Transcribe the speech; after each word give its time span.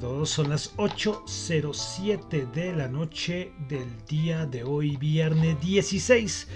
Todos, 0.00 0.30
son 0.30 0.48
las 0.48 0.74
8.07 0.78 2.50
de 2.52 2.74
la 2.74 2.88
noche 2.88 3.52
del 3.68 3.86
día 4.08 4.46
de 4.46 4.64
hoy, 4.64 4.96
viernes 4.96 5.60
16 5.60 6.48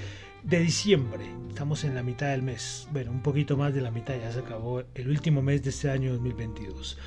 de 0.42 0.60
diciembre. 0.60 1.26
Estamos 1.50 1.84
en 1.84 1.94
la 1.94 2.02
mitad 2.02 2.28
del 2.28 2.42
mes, 2.42 2.88
bueno, 2.90 3.10
un 3.10 3.22
poquito 3.22 3.56
más 3.58 3.74
de 3.74 3.82
la 3.82 3.90
mitad, 3.90 4.14
ya 4.18 4.32
se 4.32 4.38
acabó 4.38 4.82
el 4.94 5.08
último 5.10 5.42
mes 5.42 5.62
de 5.62 5.70
este 5.70 5.90
año 5.90 6.12
2022. 6.14 6.98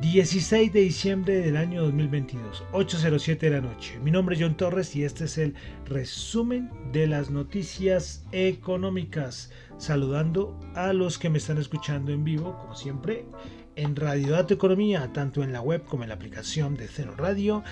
16 0.00 0.72
de 0.72 0.80
diciembre 0.80 1.38
del 1.38 1.56
año 1.56 1.84
2022, 1.84 2.64
8.07 2.72 3.38
de 3.38 3.50
la 3.50 3.60
noche. 3.60 4.00
Mi 4.00 4.10
nombre 4.10 4.34
es 4.34 4.42
John 4.42 4.56
Torres 4.56 4.96
y 4.96 5.04
este 5.04 5.26
es 5.26 5.38
el 5.38 5.54
resumen 5.86 6.70
de 6.92 7.06
las 7.06 7.30
noticias 7.30 8.24
económicas. 8.32 9.52
Saludando 9.78 10.58
a 10.74 10.92
los 10.92 11.18
que 11.18 11.30
me 11.30 11.38
están 11.38 11.58
escuchando 11.58 12.12
en 12.12 12.24
vivo, 12.24 12.58
como 12.58 12.74
siempre, 12.74 13.24
en 13.76 13.96
Radio 13.96 14.32
Dato 14.32 14.54
Economía, 14.54 15.10
tanto 15.12 15.42
en 15.42 15.52
la 15.52 15.60
web 15.60 15.84
como 15.84 16.02
en 16.02 16.10
la 16.10 16.14
aplicación 16.14 16.76
de 16.76 16.88
Cero 16.88 17.14
Radio. 17.16 17.62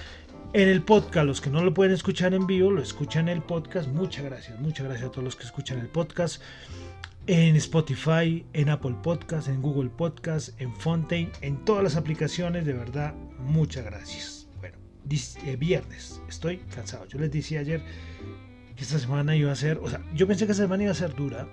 En 0.53 0.69
el 0.69 0.83
podcast, 0.83 1.27
los 1.27 1.41
que 1.41 1.51
no 1.51 1.63
lo 1.63 1.73
pueden 1.73 1.93
escuchar 1.93 2.35
en 2.35 2.47
vivo, 2.47 2.71
lo 2.71 2.83
escuchan 2.83 3.29
en 3.29 3.37
el 3.37 3.43
podcast. 3.43 3.89
Muchas 3.89 4.25
gracias, 4.25 4.59
muchas 4.59 4.87
gracias 4.87 5.09
a 5.09 5.13
todos 5.13 5.25
los 5.25 5.37
que 5.37 5.45
escuchan 5.45 5.79
el 5.79 5.89
podcast. 5.89 6.43
En 7.27 7.55
Spotify, 7.57 8.45
en 8.53 8.69
Apple 8.71 8.97
Podcast, 9.03 9.49
en 9.49 9.63
Google 9.63 9.91
Podcast, 9.91 10.61
en 10.61 10.75
Fontaine, 10.75 11.31
en 11.43 11.65
todas 11.65 11.85
las 11.85 11.97
aplicaciones, 11.97 12.65
de 12.65 12.73
verdad, 12.73 13.15
muchas 13.39 13.85
gracias. 13.85 14.49
Bueno, 14.59 14.77
eh, 15.45 15.57
viernes, 15.57 16.21
estoy 16.29 16.59
cansado. 16.75 17.07
Yo 17.07 17.19
les 17.21 17.31
decía 17.31 17.61
ayer 17.61 17.83
que 18.75 18.83
esta 18.83 18.99
semana 18.99 19.37
iba 19.37 19.53
a 19.53 19.57
ser, 19.57 19.79
o 19.79 19.89
sea, 19.89 20.01
yo 20.15 20.27
pensé 20.27 20.47
que 20.47 20.53
esta 20.53 20.65
semana 20.65 20.83
iba 20.83 20.93
a 20.93 20.97
ser 20.97 21.15
dura, 21.15 21.47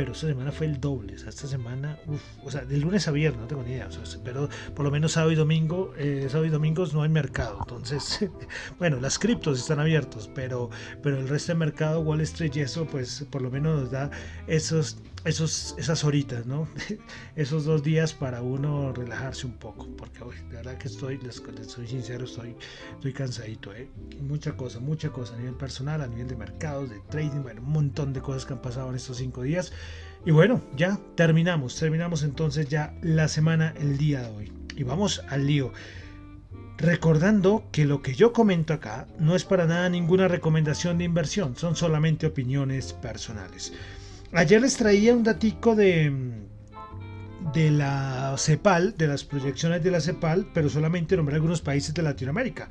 pero 0.00 0.12
esta 0.12 0.28
semana 0.28 0.50
fue 0.50 0.64
el 0.64 0.80
doble. 0.80 1.14
O 1.14 1.18
sea, 1.18 1.28
esta 1.28 1.46
semana, 1.46 1.98
uf, 2.06 2.22
o 2.42 2.50
sea, 2.50 2.64
de 2.64 2.78
lunes 2.78 3.06
a 3.06 3.10
viernes, 3.10 3.42
no 3.42 3.46
tengo 3.46 3.62
ni 3.62 3.72
idea. 3.72 3.86
pero 4.24 4.48
por 4.74 4.82
lo 4.82 4.90
menos 4.90 5.12
sábado 5.12 5.30
y 5.30 5.34
domingo, 5.34 5.92
eh, 5.98 6.24
sábado 6.28 6.46
y 6.46 6.48
domingos 6.48 6.94
no 6.94 7.02
hay 7.02 7.10
mercado. 7.10 7.58
Entonces, 7.60 8.26
bueno, 8.78 8.98
las 8.98 9.18
criptos 9.18 9.58
están 9.58 9.78
abiertos, 9.78 10.30
pero, 10.34 10.70
pero 11.02 11.18
el 11.18 11.28
resto 11.28 11.52
del 11.52 11.58
mercado, 11.58 12.00
Wall 12.00 12.22
Street 12.22 12.52
y 12.54 12.60
eso, 12.60 12.86
pues 12.86 13.26
por 13.28 13.42
lo 13.42 13.50
menos 13.50 13.78
nos 13.78 13.90
da 13.90 14.10
esos 14.46 14.96
esos, 15.24 15.74
esas 15.78 16.04
horitas, 16.04 16.46
¿no? 16.46 16.68
esos 17.36 17.64
dos 17.64 17.82
días 17.82 18.14
para 18.14 18.42
uno 18.42 18.92
relajarse 18.92 19.46
un 19.46 19.54
poco, 19.54 19.88
porque 19.96 20.22
hoy, 20.22 20.36
de 20.48 20.56
verdad 20.56 20.78
que 20.78 20.88
estoy, 20.88 21.18
les, 21.18 21.42
soy 21.66 21.86
sincero, 21.86 22.24
estoy, 22.24 22.56
estoy 22.94 23.12
cansadito, 23.12 23.74
¿eh? 23.74 23.90
Mucha 24.20 24.56
cosa, 24.56 24.80
mucha 24.80 25.10
cosa 25.10 25.34
a 25.34 25.38
nivel 25.38 25.54
personal, 25.54 26.00
a 26.00 26.06
nivel 26.06 26.28
de 26.28 26.36
mercados, 26.36 26.90
de 26.90 27.00
trading, 27.10 27.42
bueno, 27.42 27.60
un 27.62 27.70
montón 27.70 28.12
de 28.12 28.20
cosas 28.20 28.46
que 28.46 28.54
han 28.54 28.62
pasado 28.62 28.90
en 28.90 28.96
estos 28.96 29.18
cinco 29.18 29.42
días. 29.42 29.72
Y 30.24 30.32
bueno, 30.32 30.60
ya 30.76 30.98
terminamos, 31.14 31.76
terminamos 31.76 32.22
entonces 32.22 32.68
ya 32.68 32.94
la 33.02 33.28
semana, 33.28 33.74
el 33.78 33.96
día 33.98 34.22
de 34.22 34.28
hoy. 34.28 34.52
Y 34.76 34.82
vamos 34.82 35.22
al 35.28 35.46
lío. 35.46 35.72
Recordando 36.76 37.64
que 37.72 37.84
lo 37.84 38.00
que 38.00 38.14
yo 38.14 38.32
comento 38.32 38.72
acá 38.72 39.06
no 39.18 39.36
es 39.36 39.44
para 39.44 39.66
nada 39.66 39.90
ninguna 39.90 40.28
recomendación 40.28 40.96
de 40.96 41.04
inversión, 41.04 41.54
son 41.56 41.76
solamente 41.76 42.26
opiniones 42.26 42.94
personales. 42.94 43.74
Ayer 44.32 44.60
les 44.60 44.76
traía 44.76 45.12
un 45.12 45.24
datico 45.24 45.74
de, 45.74 46.12
de 47.52 47.70
la 47.72 48.36
CEPAL, 48.38 48.96
de 48.96 49.08
las 49.08 49.24
proyecciones 49.24 49.82
de 49.82 49.90
la 49.90 50.00
CEPAL, 50.00 50.46
pero 50.54 50.68
solamente 50.68 51.16
nombré 51.16 51.34
algunos 51.34 51.60
países 51.60 51.92
de 51.94 52.02
Latinoamérica. 52.02 52.68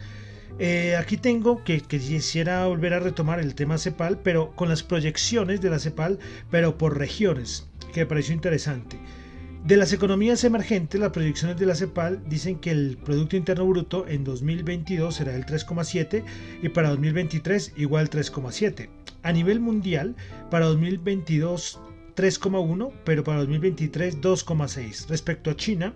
Eh, 0.58 0.96
aquí 0.96 1.18
tengo 1.18 1.62
que, 1.66 1.82
que, 1.82 2.00
quisiera 2.00 2.66
volver 2.66 2.94
a 2.94 3.00
retomar 3.00 3.42
el 3.42 3.56
tema 3.56 3.78
CEPAL, 3.78 4.20
pero 4.20 4.56
con 4.56 4.70
las 4.70 4.84
proyecciones 4.84 5.60
de 5.60 5.70
la 5.70 5.80
CEPAL, 5.80 6.20
pero 6.50 6.78
por 6.78 6.98
regiones, 6.98 7.68
que 7.94 8.02
me 8.02 8.06
pareció 8.06 8.34
interesante. 8.34 8.98
De 9.66 9.76
las 9.76 9.92
economías 9.92 10.46
emergentes, 10.46 11.02
las 11.02 11.12
proyecciones 11.12 11.58
de 11.58 11.66
la 11.66 11.76
CEPAL 11.76 12.24
dicen 12.30 12.60
que 12.60 12.72
el 12.72 12.98
Producto 13.04 13.36
Interno 13.36 13.66
Bruto 13.66 14.08
en 14.08 14.24
2022 14.24 15.14
será 15.14 15.36
el 15.36 15.46
3,7 15.46 16.24
y 16.64 16.70
para 16.70 16.90
2023 16.90 17.74
igual 17.76 18.10
3,7. 18.10 18.88
A 19.24 19.32
nivel 19.32 19.60
mundial, 19.60 20.16
para 20.50 20.66
2022 20.66 21.80
3,1, 22.16 22.92
pero 23.06 23.24
para 23.24 23.40
2023 23.40 24.20
2,6. 24.20 25.08
Respecto 25.08 25.50
a 25.50 25.56
China, 25.56 25.96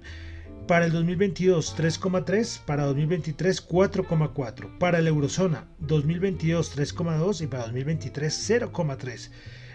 para 0.68 0.86
el 0.86 0.92
2022 0.92 1.76
3,3, 1.78 2.62
para 2.66 2.86
2023 2.86 3.68
4,4, 3.68 4.78
para 4.78 5.02
la 5.02 5.10
eurozona 5.10 5.68
2022 5.80 6.78
3,2 6.78 7.42
y 7.42 7.48
para 7.48 7.64
2023 7.64 8.50
0,3. 8.50 9.30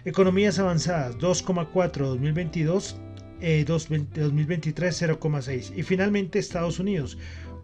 Economías 0.05 0.57
avanzadas 0.57 1.17
2,4 1.17 1.97
2022, 1.97 2.95
2023 3.65 5.01
0,6 5.01 5.73
y 5.77 5.83
finalmente 5.83 6.39
Estados 6.39 6.79
Unidos 6.79 7.17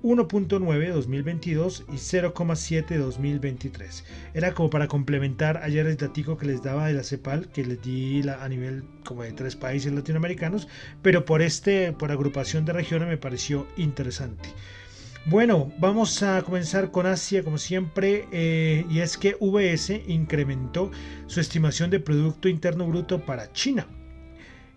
1.9 0.06 0.94
2022 0.94 1.86
y 1.90 1.96
0,7 1.96 2.96
2023. 2.96 4.04
Era 4.36 4.54
como 4.54 4.70
para 4.70 4.88
complementar 4.88 5.58
ayer 5.64 5.88
el 5.88 5.98
datico 5.98 6.38
que 6.38 6.46
les 6.46 6.62
daba 6.62 6.86
de 6.86 6.94
la 6.94 7.04
CEPAL, 7.04 7.48
que 7.48 7.66
les 7.66 7.82
di 7.82 8.22
a 8.30 8.48
nivel 8.48 8.84
como 9.04 9.24
de 9.24 9.32
tres 9.32 9.56
países 9.56 9.92
latinoamericanos, 9.92 10.68
pero 11.02 11.26
por 11.26 11.42
este, 11.42 11.92
por 11.92 12.12
agrupación 12.12 12.66
de 12.66 12.74
regiones 12.74 13.10
me 13.10 13.18
pareció 13.18 13.66
interesante. 13.78 14.48
Bueno, 15.26 15.72
vamos 15.80 16.22
a 16.22 16.40
comenzar 16.44 16.92
con 16.92 17.08
Asia 17.08 17.44
como 17.44 17.58
siempre 17.58 18.28
eh, 18.32 18.86
y 18.88 19.00
es 19.00 19.18
que 19.18 19.36
VS 19.40 20.04
incrementó 20.06 20.92
su 21.26 21.40
estimación 21.40 21.90
de 21.90 22.00
Producto 22.00 22.48
Interno 22.48 22.86
Bruto 22.86 23.26
para 23.26 23.52
China 23.54 23.88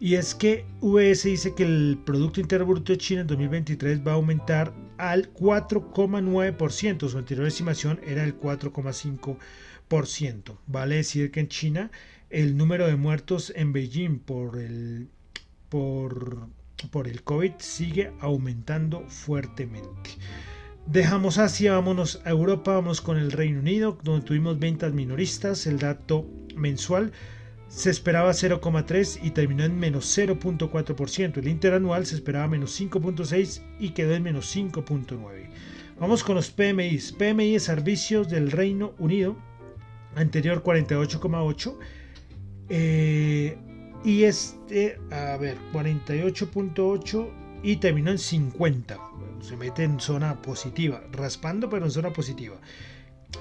y 0.01 0.15
es 0.15 0.35
que 0.35 0.65
VS 0.81 1.25
dice 1.25 1.55
que 1.55 1.65
el 1.65 1.99
Producto 2.05 2.41
Interno 2.41 2.75
de 2.75 2.99
China 2.99 3.23
en 3.23 3.27
2023 3.27 4.07
va 4.07 4.13
a 4.13 4.15
aumentar 4.15 4.73
al 4.97 5.33
4,9%. 5.35 7.09
Su 7.09 7.19
anterior 7.19 7.47
estimación 7.47 8.01
era 8.07 8.23
el 8.25 8.39
4,5%. 8.39 10.57
Vale 10.67 10.97
decir 10.97 11.31
que 11.31 11.41
en 11.41 11.49
China 11.49 11.91
el 12.31 12.57
número 12.57 12.87
de 12.87 12.97
muertos 12.97 13.53
en 13.57 13.73
Beijing 13.73 14.21
por 14.21 14.59
el, 14.59 15.09
por, 15.69 16.49
por 16.91 17.09
el 17.09 17.23
COVID 17.23 17.53
sigue 17.59 18.13
aumentando 18.21 19.05
fuertemente. 19.09 20.11
Dejamos 20.87 21.39
Asia, 21.39 21.73
vámonos 21.73 22.21
a 22.25 22.31
Europa, 22.31 22.75
vamos 22.75 23.01
con 23.01 23.19
el 23.19 23.33
Reino 23.33 23.59
Unido, 23.61 23.99
donde 24.03 24.25
tuvimos 24.25 24.59
ventas 24.59 24.93
minoristas. 24.93 25.67
El 25.67 25.79
dato 25.79 26.27
mensual 26.57 27.13
se 27.69 27.91
esperaba 27.91 28.31
0,3 28.31 29.21
y 29.23 29.31
terminó 29.31 29.65
en 29.65 29.79
menos 29.79 30.17
0.4%. 30.17 31.37
El 31.37 31.49
interanual 31.49 32.07
se 32.07 32.15
esperaba 32.15 32.49
menos 32.49 32.81
5.6 32.81 33.63
y 33.79 33.91
quedó 33.91 34.15
en 34.15 34.23
menos 34.23 34.55
5.9. 34.55 35.51
Vamos 36.01 36.25
con 36.25 36.37
los 36.37 36.51
PMIs. 36.51 37.13
PMI 37.13 37.53
de 37.53 37.61
servicios 37.61 38.29
del 38.29 38.51
Reino 38.51 38.95
Unido, 38.99 39.37
anterior 40.15 40.63
48,8. 40.63 41.77
Eh, 42.71 43.59
y 44.05 44.23
este, 44.23 44.99
a 45.11 45.37
ver, 45.37 45.59
48.8 45.73 47.29
y 47.63 47.77
terminó 47.77 48.11
en 48.11 48.19
50. 48.19 48.99
se 49.41 49.57
mete 49.57 49.85
en 49.85 50.01
zona 50.01 50.41
positiva, 50.41 51.03
raspando 51.13 51.69
pero 51.69 51.85
en 51.85 51.91
zona 51.91 52.13
positiva. 52.13 52.57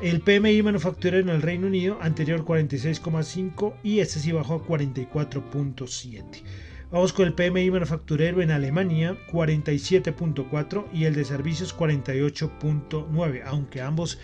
El 0.01 0.22
PMI 0.22 0.62
manufacturero 0.62 1.24
en 1.24 1.30
el 1.36 1.42
Reino 1.42 1.66
Unido, 1.66 1.98
anterior 2.01 2.45
46,5 2.45 3.74
y 3.81 4.00
este 4.00 4.19
sí 4.19 4.31
bajó 4.31 4.54
a 4.54 4.63
44,7. 4.63 6.24
Vamos 6.92 7.13
con 7.13 7.25
el 7.25 7.34
PMI 7.34 7.72
manufacturero 7.72 8.44
en 8.44 8.51
Alemania, 8.51 9.18
47.4 9.31 10.86
y 10.94 11.06
el 11.06 11.16
de 11.16 11.25
servicios 11.25 11.75
48.9, 11.75 13.42
aunque 13.44 13.81
ambos 13.81 14.19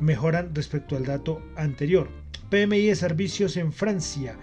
mejoran 0.00 0.54
respecto 0.54 0.96
al 0.96 1.04
dato 1.04 1.42
anterior. 1.56 2.08
PMI 2.48 2.86
de 2.86 2.96
servicios 2.96 3.58
en 3.58 3.70
Francia, 3.70 4.34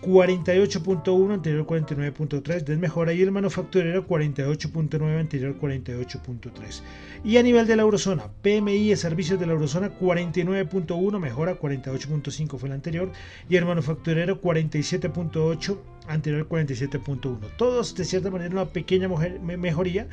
48.1, 0.00 1.34
anterior 1.34 1.66
49.3, 1.66 2.64
desmejora 2.64 3.12
y 3.12 3.20
el 3.20 3.30
manufacturero 3.30 4.06
48.9, 4.08 5.20
anterior 5.20 5.58
48.3. 5.60 6.80
Y 7.22 7.36
a 7.36 7.42
nivel 7.42 7.66
de 7.66 7.76
la 7.76 7.82
eurozona, 7.82 8.28
PMI 8.42 8.88
de 8.88 8.96
servicios 8.96 9.38
de 9.38 9.46
la 9.46 9.52
eurozona 9.52 9.90
49.1, 9.98 11.18
mejora 11.18 11.58
48.5 11.58 12.58
fue 12.58 12.68
el 12.70 12.74
anterior 12.74 13.12
y 13.48 13.56
el 13.56 13.66
manufacturero 13.66 14.40
47.8, 14.40 15.78
anterior 16.06 16.48
47.1. 16.48 17.38
Todos 17.58 17.94
de 17.94 18.04
cierta 18.06 18.30
manera 18.30 18.50
una 18.50 18.66
pequeña 18.66 19.08
mejoría 19.08 20.08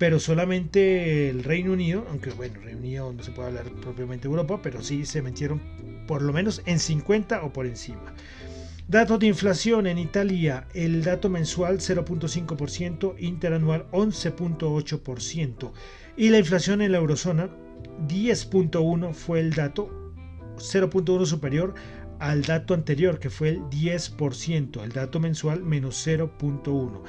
pero 0.00 0.18
solamente 0.18 1.28
el 1.28 1.44
Reino 1.44 1.72
Unido, 1.72 2.06
aunque 2.08 2.30
bueno, 2.30 2.58
Reino 2.60 2.78
Unido 2.78 3.12
no 3.12 3.22
se 3.22 3.32
puede 3.32 3.48
hablar 3.48 3.64
propiamente 3.82 4.26
de 4.26 4.30
Europa, 4.30 4.60
pero 4.62 4.82
sí 4.82 5.04
se 5.04 5.20
metieron 5.20 5.60
por 6.06 6.22
lo 6.22 6.32
menos 6.32 6.62
en 6.64 6.78
50 6.78 7.42
o 7.42 7.52
por 7.52 7.66
encima. 7.66 8.14
Datos 8.90 9.20
de 9.20 9.28
inflación 9.28 9.86
en 9.86 9.98
Italia, 9.98 10.66
el 10.74 11.04
dato 11.04 11.28
mensual 11.28 11.78
0.5%, 11.78 13.14
interanual 13.20 13.86
11.8% 13.92 15.70
y 16.16 16.30
la 16.30 16.38
inflación 16.38 16.82
en 16.82 16.90
la 16.90 16.98
eurozona 16.98 17.50
10.1 18.08 19.12
fue 19.14 19.38
el 19.38 19.52
dato, 19.52 20.12
0.1 20.56 21.24
superior 21.24 21.74
al 22.18 22.42
dato 22.42 22.74
anterior 22.74 23.20
que 23.20 23.30
fue 23.30 23.50
el 23.50 23.60
10%, 23.60 24.82
el 24.82 24.90
dato 24.90 25.20
mensual 25.20 25.62
menos 25.62 26.04
0.1. 26.04 27.02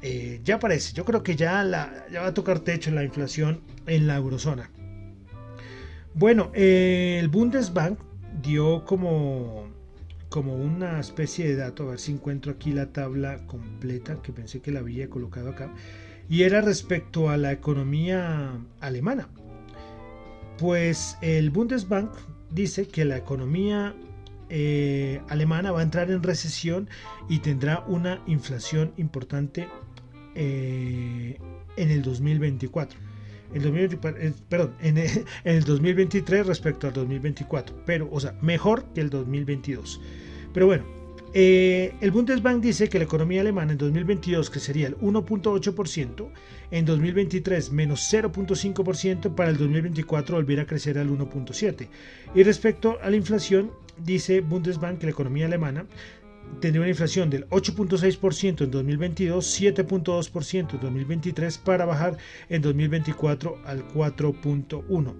Eh, 0.00 0.40
ya 0.44 0.58
parece, 0.58 0.94
yo 0.94 1.04
creo 1.04 1.22
que 1.22 1.36
ya, 1.36 1.62
va 1.62 2.26
a 2.26 2.32
tocar 2.32 2.60
techo 2.60 2.90
la 2.90 3.04
inflación 3.04 3.60
en 3.86 4.06
la 4.06 4.16
eurozona. 4.16 4.70
Bueno, 6.14 6.50
eh, 6.54 7.18
el 7.20 7.28
Bundesbank 7.28 7.98
dio 8.40 8.86
como 8.86 9.76
como 10.28 10.56
una 10.56 11.00
especie 11.00 11.48
de 11.48 11.56
dato, 11.56 11.84
a 11.84 11.90
ver 11.90 11.98
si 11.98 12.12
encuentro 12.12 12.52
aquí 12.52 12.72
la 12.72 12.92
tabla 12.92 13.46
completa, 13.46 14.20
que 14.22 14.32
pensé 14.32 14.60
que 14.60 14.70
la 14.70 14.80
había 14.80 15.08
colocado 15.08 15.50
acá, 15.50 15.72
y 16.28 16.42
era 16.42 16.60
respecto 16.60 17.30
a 17.30 17.36
la 17.36 17.52
economía 17.52 18.58
alemana. 18.80 19.28
Pues 20.58 21.16
el 21.22 21.50
Bundesbank 21.50 22.10
dice 22.50 22.88
que 22.88 23.04
la 23.04 23.16
economía 23.16 23.94
eh, 24.50 25.20
alemana 25.28 25.72
va 25.72 25.80
a 25.80 25.82
entrar 25.82 26.10
en 26.10 26.22
recesión 26.22 26.88
y 27.28 27.38
tendrá 27.38 27.84
una 27.86 28.22
inflación 28.26 28.92
importante 28.96 29.68
eh, 30.34 31.38
en 31.76 31.90
el 31.90 32.02
2024. 32.02 33.07
El 33.54 33.64
eh, 33.66 34.32
perdón, 34.48 34.74
en 34.80 34.98
el, 34.98 35.64
2023 35.64 36.46
respecto 36.46 36.86
al 36.86 36.92
2024, 36.92 37.82
pero, 37.86 38.08
o 38.10 38.20
sea, 38.20 38.34
mejor 38.42 38.84
que 38.94 39.00
el 39.00 39.10
2022. 39.10 40.00
Pero 40.52 40.66
bueno, 40.66 40.84
eh, 41.34 41.94
el 42.00 42.10
Bundesbank 42.10 42.62
dice 42.62 42.88
que 42.88 42.98
la 42.98 43.04
economía 43.04 43.42
alemana 43.42 43.72
en 43.72 43.78
2022, 43.78 44.50
que 44.50 44.60
sería 44.60 44.88
el 44.88 44.98
1.8%, 44.98 46.30
en 46.70 46.84
2023 46.84 47.72
menos 47.72 48.12
0.5%, 48.12 49.34
para 49.34 49.50
el 49.50 49.56
2024 49.56 50.36
volviera 50.36 50.62
a 50.62 50.66
crecer 50.66 50.98
al 50.98 51.10
1.7%. 51.10 51.88
Y 52.34 52.42
respecto 52.42 52.98
a 53.02 53.10
la 53.10 53.16
inflación, 53.16 53.70
dice 54.04 54.40
Bundesbank 54.40 54.98
que 54.98 55.06
la 55.06 55.12
economía 55.12 55.46
alemana 55.46 55.86
tendría 56.60 56.80
una 56.80 56.90
inflación 56.90 57.30
del 57.30 57.48
8.6% 57.48 58.64
en 58.64 58.70
2022, 58.70 59.60
7.2% 59.60 60.74
en 60.74 60.80
2023 60.80 61.58
para 61.58 61.84
bajar 61.84 62.16
en 62.48 62.62
2024 62.62 63.60
al 63.64 63.86
4.1%. 63.88 65.14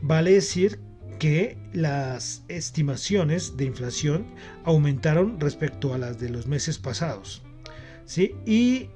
Vale 0.00 0.32
decir 0.32 0.80
que 1.18 1.56
las 1.72 2.42
estimaciones 2.48 3.56
de 3.56 3.66
inflación 3.66 4.26
aumentaron 4.64 5.38
respecto 5.38 5.94
a 5.94 5.98
las 5.98 6.18
de 6.18 6.28
los 6.28 6.48
meses 6.48 6.78
pasados. 6.78 7.42
¿sí? 8.04 8.34
Y 8.44 8.88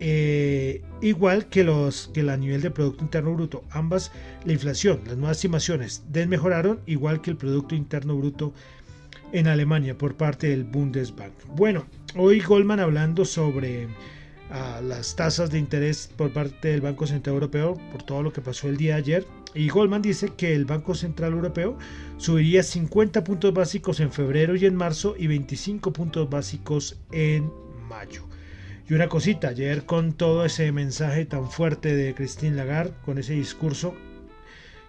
eh, 0.00 0.82
igual 1.02 1.46
que 1.48 1.62
los 1.62 2.08
que 2.14 2.20
el 2.20 2.40
nivel 2.40 2.62
de 2.62 2.70
Producto 2.70 3.04
Interno 3.04 3.34
Bruto, 3.34 3.64
ambas 3.70 4.10
la 4.44 4.52
inflación, 4.52 5.02
las 5.06 5.16
nuevas 5.16 5.36
estimaciones 5.36 6.04
desmejoraron, 6.08 6.80
igual 6.86 7.20
que 7.20 7.30
el 7.30 7.36
Producto 7.36 7.74
Interno 7.74 8.16
Bruto 8.16 8.54
en 9.34 9.48
Alemania 9.48 9.98
por 9.98 10.14
parte 10.14 10.48
del 10.48 10.62
Bundesbank. 10.62 11.32
Bueno, 11.56 11.84
hoy 12.16 12.38
Goldman 12.38 12.78
hablando 12.78 13.24
sobre 13.24 13.88
ah, 14.48 14.80
las 14.80 15.16
tasas 15.16 15.50
de 15.50 15.58
interés 15.58 16.08
por 16.16 16.32
parte 16.32 16.68
del 16.68 16.80
Banco 16.80 17.04
Central 17.08 17.34
Europeo 17.34 17.76
por 17.90 18.04
todo 18.04 18.22
lo 18.22 18.32
que 18.32 18.40
pasó 18.40 18.68
el 18.68 18.76
día 18.76 18.94
de 18.94 19.00
ayer. 19.00 19.26
Y 19.52 19.68
Goldman 19.68 20.02
dice 20.02 20.30
que 20.36 20.54
el 20.54 20.66
Banco 20.66 20.94
Central 20.94 21.32
Europeo 21.32 21.76
subiría 22.16 22.62
50 22.62 23.24
puntos 23.24 23.52
básicos 23.52 23.98
en 23.98 24.12
febrero 24.12 24.54
y 24.54 24.66
en 24.66 24.76
marzo 24.76 25.16
y 25.18 25.26
25 25.26 25.92
puntos 25.92 26.30
básicos 26.30 26.96
en 27.10 27.50
mayo. 27.88 28.22
Y 28.88 28.94
una 28.94 29.08
cosita, 29.08 29.48
ayer 29.48 29.84
con 29.84 30.12
todo 30.12 30.44
ese 30.44 30.70
mensaje 30.70 31.24
tan 31.24 31.50
fuerte 31.50 31.96
de 31.96 32.14
Christine 32.14 32.54
Lagarde, 32.54 32.94
con 33.04 33.18
ese 33.18 33.32
discurso 33.32 33.96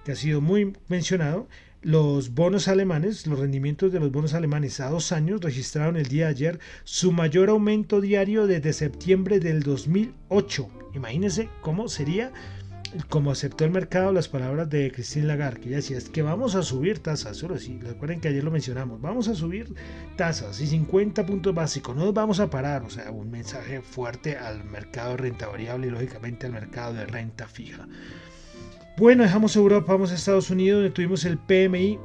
que 0.04 0.12
ha 0.12 0.16
sido 0.16 0.40
muy 0.40 0.74
mencionado, 0.88 1.48
los 1.86 2.34
bonos 2.34 2.68
alemanes, 2.68 3.28
los 3.28 3.38
rendimientos 3.38 3.94
de 3.94 4.00
los 4.00 4.12
bonos 4.12 4.34
alemanes 4.34 4.80
a 4.80 4.90
dos 4.90 5.12
años 5.12 5.40
registraron 5.42 5.98
el 5.98 6.08
día 6.08 6.26
de 6.26 6.32
ayer 6.32 6.60
su 6.84 7.12
mayor 7.12 7.50
aumento 7.50 8.02
diario 8.02 8.48
desde 8.48 8.74
septiembre 8.74 9.40
del 9.40 9.62
2008. 9.62 10.68
Imagínense 10.96 11.48
cómo 11.62 11.88
sería, 11.88 12.34
como 13.08 13.30
aceptó 13.30 13.66
el 13.66 13.70
mercado 13.70 14.12
las 14.12 14.28
palabras 14.28 14.68
de 14.68 14.92
Christine 14.92 15.28
Lagarde, 15.28 15.62
que 15.62 15.68
ella 15.68 15.76
decía, 15.76 16.00
es 16.00 16.10
que 16.10 16.24
vamos 16.24 16.56
a 16.56 16.64
subir 16.64 16.98
tasas, 17.04 17.38
solo 17.38 17.60
sí, 17.60 17.78
recuerden 17.80 18.20
que 18.20 18.30
ayer 18.30 18.44
lo 18.44 18.50
mencionamos, 18.50 19.00
vamos 19.00 19.28
a 19.28 19.36
subir 19.36 19.76
tasas 20.16 20.60
y 20.62 20.66
50 20.66 21.24
puntos 21.28 21.54
básicos, 21.54 21.96
no 21.96 22.06
nos 22.06 22.16
vamos 22.16 22.40
a 22.40 22.50
parar, 22.50 22.82
o 22.82 22.90
sea, 22.90 23.12
un 23.12 23.30
mensaje 23.30 23.84
fuerte 23.84 24.38
al 24.38 24.64
mercado 24.64 25.12
de 25.12 25.18
renta 25.18 25.46
variable 25.46 25.86
y 25.86 25.92
lógicamente 25.92 26.48
al 26.48 26.54
mercado 26.54 26.96
de 26.96 27.06
renta 27.06 27.48
fija. 27.48 27.88
Bueno, 28.98 29.24
dejamos 29.24 29.58
Europa, 29.58 29.92
vamos 29.92 30.14
a 30.14 30.16
Estados 30.16 30.50
Unidos, 30.50 30.78
donde 30.78 30.92
tuvimos 30.92 31.26
el 31.26 31.38
PMI, 31.38 32.00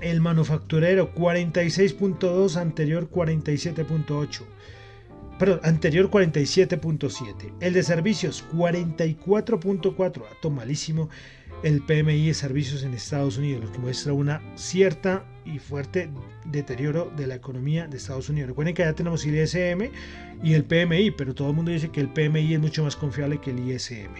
el 0.00 0.20
manufacturero 0.20 1.12
46.2, 1.12 2.54
anterior 2.54 3.10
47.8. 3.10 4.42
Perdón, 5.40 5.60
anterior 5.64 6.08
47.7. 6.08 7.54
El 7.58 7.72
de 7.72 7.82
servicios 7.82 8.44
44.4. 8.54 10.22
Ato 10.30 10.50
malísimo 10.50 11.08
el 11.64 11.82
PMI 11.82 12.28
de 12.28 12.34
servicios 12.34 12.84
en 12.84 12.94
Estados 12.94 13.36
Unidos, 13.36 13.64
lo 13.64 13.72
que 13.72 13.78
muestra 13.80 14.12
una 14.12 14.40
cierta 14.54 15.24
y 15.44 15.58
fuerte 15.58 16.10
deterioro 16.44 17.10
de 17.16 17.26
la 17.26 17.34
economía 17.34 17.88
de 17.88 17.96
Estados 17.96 18.28
Unidos. 18.28 18.50
Recuerden 18.50 18.76
que 18.76 18.84
ya 18.84 18.92
tenemos 18.92 19.26
el 19.26 19.34
ISM 19.34 19.90
y 20.44 20.52
el 20.52 20.62
PMI, 20.62 21.10
pero 21.10 21.34
todo 21.34 21.48
el 21.48 21.56
mundo 21.56 21.72
dice 21.72 21.88
que 21.88 22.00
el 22.00 22.08
PMI 22.08 22.54
es 22.54 22.60
mucho 22.60 22.84
más 22.84 22.94
confiable 22.94 23.40
que 23.40 23.50
el 23.50 23.68
ISM. 23.68 24.14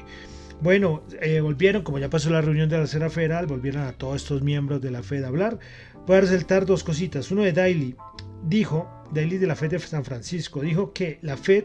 Bueno, 0.61 1.03
eh, 1.21 1.41
volvieron, 1.41 1.83
como 1.83 1.99
ya 1.99 2.09
pasó 2.09 2.31
la 2.31 2.41
reunión 2.41 2.69
de 2.69 2.77
la 2.77 2.83
Reserva 2.83 3.11
Federal, 3.11 3.47
volvieron 3.47 3.83
a 3.83 3.93
todos 3.93 4.17
estos 4.17 4.43
miembros 4.43 4.81
de 4.81 4.91
la 4.91 5.03
Fed 5.03 5.25
a 5.25 5.29
hablar. 5.29 5.59
Voy 6.07 6.17
a 6.17 6.21
resaltar 6.21 6.65
dos 6.67 6.85
cositas. 6.85 7.31
Uno 7.31 7.43
de 7.43 7.53
Daily 7.53 7.97
dijo, 8.47 8.89
Daily 9.13 9.39
de 9.39 9.47
la 9.47 9.57
Fed 9.57 9.71
de 9.71 9.79
San 9.79 10.05
Francisco, 10.05 10.61
dijo 10.61 10.93
que 10.93 11.19
la 11.23 11.37
Fed 11.37 11.65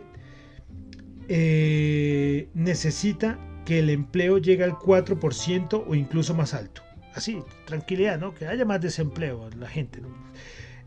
eh, 1.28 2.50
necesita 2.54 3.40
que 3.66 3.80
el 3.80 3.90
empleo 3.90 4.40
llegue 4.40 4.64
al 4.64 4.74
4% 4.74 5.84
o 5.88 5.96
incluso 5.96 6.34
más 6.34 6.54
alto. 6.54 6.82
Así, 7.14 7.44
tranquilidad, 7.66 8.20
¿no? 8.20 8.34
Que 8.34 8.48
haya 8.48 8.66
más 8.66 8.82
desempleo 8.82 9.48
en 9.52 9.60
la 9.60 9.68
gente. 9.68 10.02
¿no? 10.02 10.10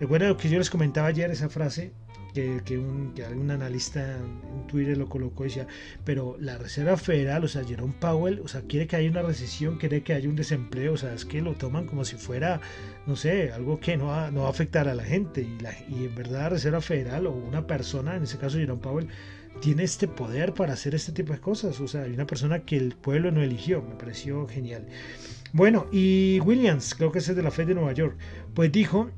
Recuerden 0.01 0.37
que 0.37 0.49
yo 0.49 0.59
les 0.59 0.71
comentaba 0.71 1.09
ayer 1.09 1.31
esa 1.31 1.49
frase 1.49 1.93
que, 2.33 2.79
un, 2.79 3.15
algún 3.27 3.51
analista 3.51 4.17
en 4.17 4.67
Twitter 4.67 4.97
lo 4.97 5.09
colocó 5.09 5.45
y 5.45 5.49
decía, 5.49 5.67
pero 6.05 6.37
la 6.41 6.59
Reserva 6.59 6.97
Federal, 6.97 7.45
o 7.45 7.49
sea, 7.49 7.65
Jerome 7.65 7.95
Powell, 8.01 8.41
o 8.41 8.49
sea, 8.49 8.63
quiere 8.63 8.87
que 8.87 8.97
haya 8.97 9.11
una 9.11 9.23
recesión, 9.23 9.79
quiere 9.79 10.03
que 10.03 10.15
haya 10.15 10.29
un 10.29 10.37
desempleo, 10.37 10.95
o 10.95 10.97
sea, 10.97 11.13
es 11.15 11.25
que 11.25 11.43
lo 11.43 11.55
toman 11.55 11.87
como 11.87 12.05
si 12.05 12.17
fuera, 12.17 12.61
no 13.07 13.17
sé, 13.17 13.53
algo 13.53 13.81
que 13.81 13.97
no 13.97 14.07
va, 14.07 14.31
no 14.31 14.43
va 14.43 14.49
a 14.49 14.51
afectar 14.51 14.89
a 14.89 14.95
la 14.95 15.05
gente. 15.05 15.43
Y, 15.43 15.61
la, 15.61 15.75
y 15.89 16.07
en 16.07 16.15
verdad 16.15 16.41
la 16.41 16.49
Reserva 16.51 16.81
Federal 16.81 17.27
o 17.27 17.33
una 17.33 17.67
persona, 17.67 18.17
en 18.17 18.25
ese 18.25 18.39
caso 18.39 18.59
Jerome 18.59 18.81
Powell, 18.81 19.09
tiene 19.61 19.85
este 19.85 20.09
poder 20.09 20.55
para 20.55 20.73
hacer 20.73 20.95
este 20.95 21.13
tipo 21.13 21.33
de 21.33 21.41
cosas. 21.41 21.81
O 21.81 21.89
sea, 21.89 22.03
hay 22.03 22.13
una 22.13 22.27
persona 22.27 22.61
que 22.61 22.77
el 22.77 22.95
pueblo 22.95 23.31
no 23.31 23.43
eligió. 23.43 23.83
Me 23.83 23.95
pareció 23.95 24.47
genial. 24.49 24.87
Bueno, 25.53 25.87
y 25.93 26.41
Williams, 26.41 26.95
creo 26.95 27.13
que 27.13 27.19
es 27.19 27.35
de 27.35 27.43
la 27.43 27.51
Fed 27.51 27.67
de 27.67 27.75
Nueva 27.75 27.93
York, 27.93 28.17
pues 28.55 28.73
dijo 28.73 29.11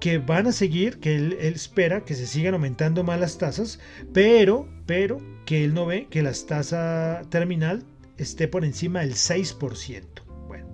que 0.00 0.18
van 0.18 0.46
a 0.46 0.52
seguir, 0.52 0.98
que 0.98 1.16
él, 1.16 1.36
espera 1.40 2.04
que 2.04 2.14
se 2.14 2.26
sigan 2.26 2.54
aumentando 2.54 3.04
más 3.04 3.20
las 3.20 3.38
tasas, 3.38 3.80
pero, 4.12 4.68
pero 4.86 5.18
que 5.46 5.64
él 5.64 5.74
no 5.74 5.86
ve 5.86 6.06
que 6.10 6.22
la 6.22 6.32
tasa 6.32 7.22
terminal 7.30 7.84
esté 8.18 8.48
por 8.48 8.64
encima 8.64 9.00
del 9.00 9.14
6%. 9.14 10.04
Bueno, 10.48 10.66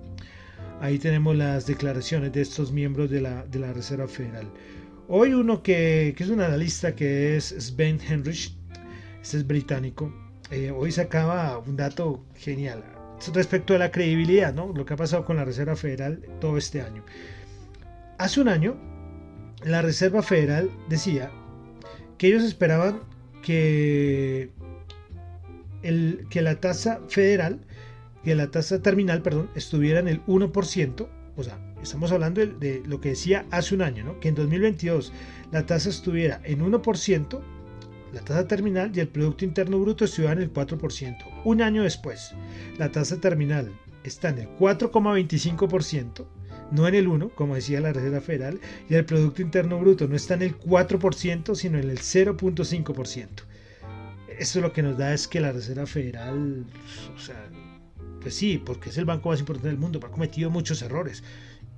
ahí 0.81 0.99
tenemos 0.99 1.35
las 1.35 1.65
declaraciones 1.65 2.33
de 2.33 2.41
estos 2.41 2.71
miembros 2.71 3.09
de 3.09 3.21
la, 3.21 3.45
de 3.45 3.59
la 3.59 3.73
Reserva 3.73 4.07
Federal. 4.07 4.51
Hoy 5.07 5.33
uno 5.33 5.63
que, 5.63 6.13
que, 6.17 6.23
es 6.23 6.29
un 6.29 6.41
analista 6.41 6.95
que 6.95 7.37
es 7.37 7.45
Sven 7.45 7.99
Henrich, 8.07 8.53
este 9.21 9.37
es 9.37 9.47
británico, 9.47 10.13
eh, 10.51 10.71
hoy 10.71 10.91
sacaba 10.91 11.57
un 11.59 11.75
dato 11.77 12.23
genial 12.35 12.83
respecto 13.33 13.75
a 13.75 13.77
la 13.77 13.91
credibilidad, 13.91 14.53
¿no? 14.53 14.71
lo 14.73 14.85
que 14.85 14.93
ha 14.93 14.97
pasado 14.97 15.25
con 15.25 15.37
la 15.37 15.45
Reserva 15.45 15.75
Federal 15.75 16.21
todo 16.39 16.57
este 16.57 16.81
año. 16.81 17.03
Hace 18.17 18.41
un 18.41 18.47
año 18.47 18.77
la 19.63 19.81
Reserva 19.81 20.21
Federal 20.21 20.69
decía 20.89 21.31
que 22.17 22.27
ellos 22.27 22.43
esperaban 22.43 23.01
que, 23.41 24.49
el, 25.83 26.27
que 26.29 26.41
la 26.41 26.59
tasa 26.59 26.99
federal, 27.07 27.59
que 28.23 28.35
la 28.35 28.51
tasa 28.51 28.81
terminal, 28.81 29.21
perdón, 29.21 29.49
estuviera 29.55 29.99
en 29.99 30.07
el 30.07 30.25
1%, 30.25 31.07
o 31.35 31.43
sea, 31.43 31.59
estamos 31.81 32.11
hablando 32.11 32.45
de, 32.45 32.81
lo 32.85 32.99
que 32.99 33.09
decía 33.09 33.45
hace 33.51 33.75
un 33.75 33.81
año, 33.81 34.03
¿no? 34.03 34.19
que 34.19 34.29
en 34.29 34.35
2022 34.35 35.13
la 35.51 35.65
tasa 35.65 35.89
estuviera 35.89 36.41
en 36.43 36.59
1%, 36.59 37.41
la 38.13 38.21
tasa 38.21 38.47
terminal 38.47 38.91
y 38.95 38.99
el 38.99 39.07
Producto 39.07 39.45
Interno 39.45 39.79
Bruto 39.79 40.05
estuvieran 40.05 40.37
en 40.37 40.45
el 40.45 40.53
4%. 40.53 41.17
Un 41.43 41.61
año 41.61 41.83
después, 41.83 42.33
la 42.77 42.91
tasa 42.91 43.19
terminal 43.19 43.71
está 44.03 44.29
en 44.29 44.39
el 44.39 44.49
4,25%, 44.57 46.25
no 46.71 46.87
en 46.87 46.95
el 46.95 47.07
1, 47.07 47.29
como 47.29 47.55
decía 47.55 47.81
la 47.81 47.93
Reserva 47.93 48.21
Federal, 48.21 48.59
y 48.89 48.95
el 48.95 49.05
Producto 49.05 49.41
Interno 49.41 49.79
Bruto 49.79 50.07
no 50.07 50.15
está 50.15 50.33
en 50.33 50.43
el 50.43 50.59
4%, 50.59 51.55
sino 51.55 51.77
en 51.77 51.89
el 51.89 51.99
0.5%. 51.99 53.27
Eso 54.37 54.61
lo 54.61 54.71
que 54.71 54.83
nos 54.83 54.97
da 54.97 55.13
es 55.13 55.27
que 55.27 55.39
la 55.39 55.51
Reserva 55.51 55.85
Federal, 55.85 56.65
o 57.15 57.19
sea, 57.19 57.49
pues 58.21 58.35
sí, 58.35 58.61
porque 58.63 58.89
es 58.89 58.97
el 58.97 59.05
banco 59.05 59.29
más 59.29 59.39
importante 59.39 59.69
del 59.69 59.77
mundo, 59.77 59.99
ha 60.03 60.11
cometido 60.11 60.49
muchos 60.49 60.81
errores. 60.81 61.23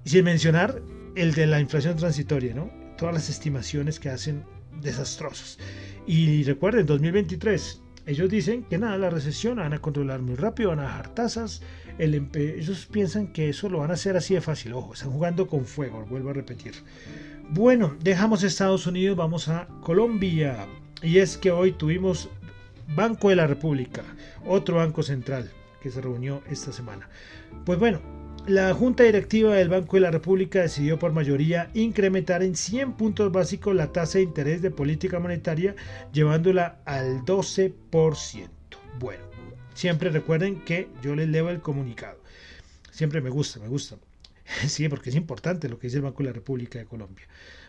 Y 0.03 0.09
sin 0.09 0.25
mencionar 0.25 0.81
el 1.15 1.33
de 1.33 1.47
la 1.47 1.59
inflación 1.59 1.95
transitoria, 1.95 2.53
¿no? 2.53 2.69
Todas 2.97 3.13
las 3.13 3.29
estimaciones 3.29 3.99
que 3.99 4.09
hacen 4.09 4.43
desastrosas. 4.81 5.57
Y 6.05 6.43
recuerden, 6.43 6.85
2023, 6.85 7.81
ellos 8.05 8.29
dicen 8.29 8.63
que 8.63 8.77
nada, 8.77 8.97
la 8.97 9.09
recesión 9.09 9.57
van 9.57 9.73
a 9.73 9.79
controlar 9.79 10.21
muy 10.21 10.35
rápido, 10.35 10.69
van 10.69 10.79
a 10.79 10.83
bajar 10.83 11.13
tasas. 11.13 11.61
Ellos 11.99 12.87
piensan 12.91 13.27
que 13.27 13.49
eso 13.49 13.69
lo 13.69 13.79
van 13.79 13.91
a 13.91 13.95
hacer 13.95 14.15
así 14.15 14.33
de 14.33 14.41
fácil. 14.41 14.73
Ojo, 14.73 14.93
están 14.93 15.11
jugando 15.11 15.47
con 15.47 15.65
fuego, 15.65 16.05
vuelvo 16.09 16.29
a 16.29 16.33
repetir. 16.33 16.73
Bueno, 17.49 17.95
dejamos 18.01 18.43
Estados 18.43 18.87
Unidos, 18.87 19.17
vamos 19.17 19.49
a 19.49 19.67
Colombia. 19.81 20.67
Y 21.01 21.17
es 21.19 21.37
que 21.37 21.51
hoy 21.51 21.71
tuvimos 21.71 22.29
Banco 22.95 23.29
de 23.29 23.35
la 23.35 23.47
República, 23.47 24.03
otro 24.45 24.77
banco 24.77 25.03
central 25.03 25.49
que 25.81 25.91
se 25.91 26.01
reunió 26.01 26.41
esta 26.49 26.73
semana. 26.73 27.07
Pues 27.65 27.79
bueno, 27.79 28.01
la 28.47 28.73
Junta 28.73 29.03
Directiva 29.03 29.55
del 29.55 29.69
Banco 29.69 29.97
de 29.97 30.01
la 30.01 30.11
República 30.11 30.61
decidió 30.61 30.97
por 30.97 31.13
mayoría 31.13 31.69
incrementar 31.73 32.41
en 32.41 32.55
100 32.55 32.93
puntos 32.93 33.31
básicos 33.31 33.75
la 33.75 33.91
tasa 33.91 34.17
de 34.17 34.23
interés 34.23 34.61
de 34.61 34.71
política 34.71 35.19
monetaria, 35.19 35.75
llevándola 36.11 36.79
al 36.85 37.23
12%. 37.25 38.49
Bueno, 38.99 39.28
siempre 39.79 40.09
recuerden 40.09 40.59
que 40.65 40.89
yo 41.01 41.15
les 41.15 41.29
leo 41.29 41.49
el 41.49 41.61
comunicado. 41.61 42.19
Siempre 42.91 43.21
me 43.21 43.29
gusta, 43.29 43.59
me 43.59 43.69
gusta. 43.69 43.95
Sí, 44.67 44.89
porque 44.89 45.09
es 45.09 45.15
importante 45.15 45.69
lo 45.69 45.79
que 45.79 45.87
dice 45.87 45.97
el 45.97 46.03
Banco 46.03 46.23
de 46.23 46.29
la 46.29 46.33
República 46.33 46.79
de 46.79 46.85
Colombia. 46.85 47.25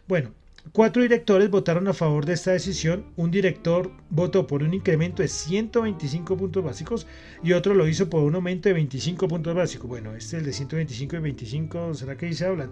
Bueno, 0.09 0.33
Cuatro 0.73 1.01
directores 1.01 1.49
votaron 1.49 1.89
a 1.89 1.95
favor 1.95 2.27
de 2.27 2.35
esta 2.35 2.53
decisión. 2.53 3.07
Un 3.17 3.31
director 3.31 3.91
votó 4.11 4.47
por 4.47 4.63
un 4.63 4.75
incremento 4.75 5.23
de 5.23 5.29
125 5.29 6.37
puntos 6.37 6.63
básicos 6.63 7.07
y 7.43 7.55
otro 7.55 7.73
lo 7.73 7.89
hizo 7.89 8.11
por 8.11 8.25
un 8.25 8.35
aumento 8.35 8.69
de 8.69 8.75
25 8.75 9.27
puntos 9.27 9.55
básicos. 9.55 9.89
Bueno, 9.89 10.15
este 10.15 10.37
el 10.37 10.45
de 10.45 10.53
125 10.53 11.17
y 11.17 11.19
25, 11.19 11.95
¿será 11.95 12.15
que 12.15 12.27
ahí 12.27 12.35
se 12.35 12.45
hablan? 12.45 12.71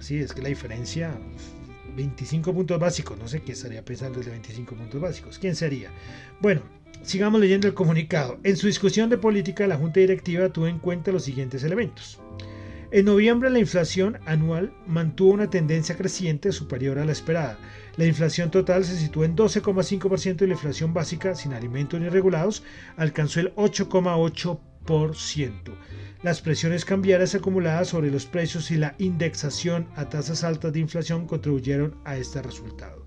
Sí, 0.00 0.16
es 0.16 0.32
que 0.32 0.40
la 0.40 0.48
diferencia, 0.48 1.18
25 1.94 2.54
puntos 2.54 2.80
básicos, 2.80 3.18
no 3.18 3.28
sé 3.28 3.42
qué 3.42 3.52
estaría 3.52 3.84
pensando 3.84 4.20
de 4.20 4.30
25 4.30 4.74
puntos 4.74 5.00
básicos. 5.00 5.38
¿Quién 5.38 5.54
sería? 5.54 5.90
Bueno, 6.40 6.62
sigamos 7.02 7.40
leyendo 7.40 7.66
el 7.66 7.74
comunicado. 7.74 8.38
En 8.42 8.56
su 8.56 8.66
discusión 8.66 9.10
de 9.10 9.18
política, 9.18 9.66
la 9.66 9.76
Junta 9.76 10.00
Directiva 10.00 10.50
tuvo 10.50 10.66
en 10.66 10.78
cuenta 10.78 11.12
los 11.12 11.24
siguientes 11.24 11.62
elementos. 11.64 12.18
En 12.90 13.04
noviembre 13.04 13.50
la 13.50 13.58
inflación 13.58 14.18
anual 14.24 14.72
mantuvo 14.86 15.32
una 15.32 15.50
tendencia 15.50 15.94
creciente 15.94 16.52
superior 16.52 16.98
a 16.98 17.04
la 17.04 17.12
esperada. 17.12 17.58
La 17.96 18.06
inflación 18.06 18.50
total 18.50 18.82
se 18.84 18.96
situó 18.96 19.24
en 19.24 19.36
12,5% 19.36 20.40
y 20.40 20.46
la 20.46 20.54
inflación 20.54 20.94
básica 20.94 21.34
sin 21.34 21.52
alimentos 21.52 22.00
ni 22.00 22.08
regulados 22.08 22.62
alcanzó 22.96 23.40
el 23.40 23.54
8,8%. 23.56 25.52
Las 26.22 26.40
presiones 26.40 26.86
cambiarias 26.86 27.34
acumuladas 27.34 27.88
sobre 27.88 28.10
los 28.10 28.24
precios 28.24 28.70
y 28.70 28.76
la 28.76 28.94
indexación 28.96 29.86
a 29.94 30.08
tasas 30.08 30.42
altas 30.42 30.72
de 30.72 30.80
inflación 30.80 31.26
contribuyeron 31.26 31.94
a 32.06 32.16
este 32.16 32.40
resultado. 32.40 33.04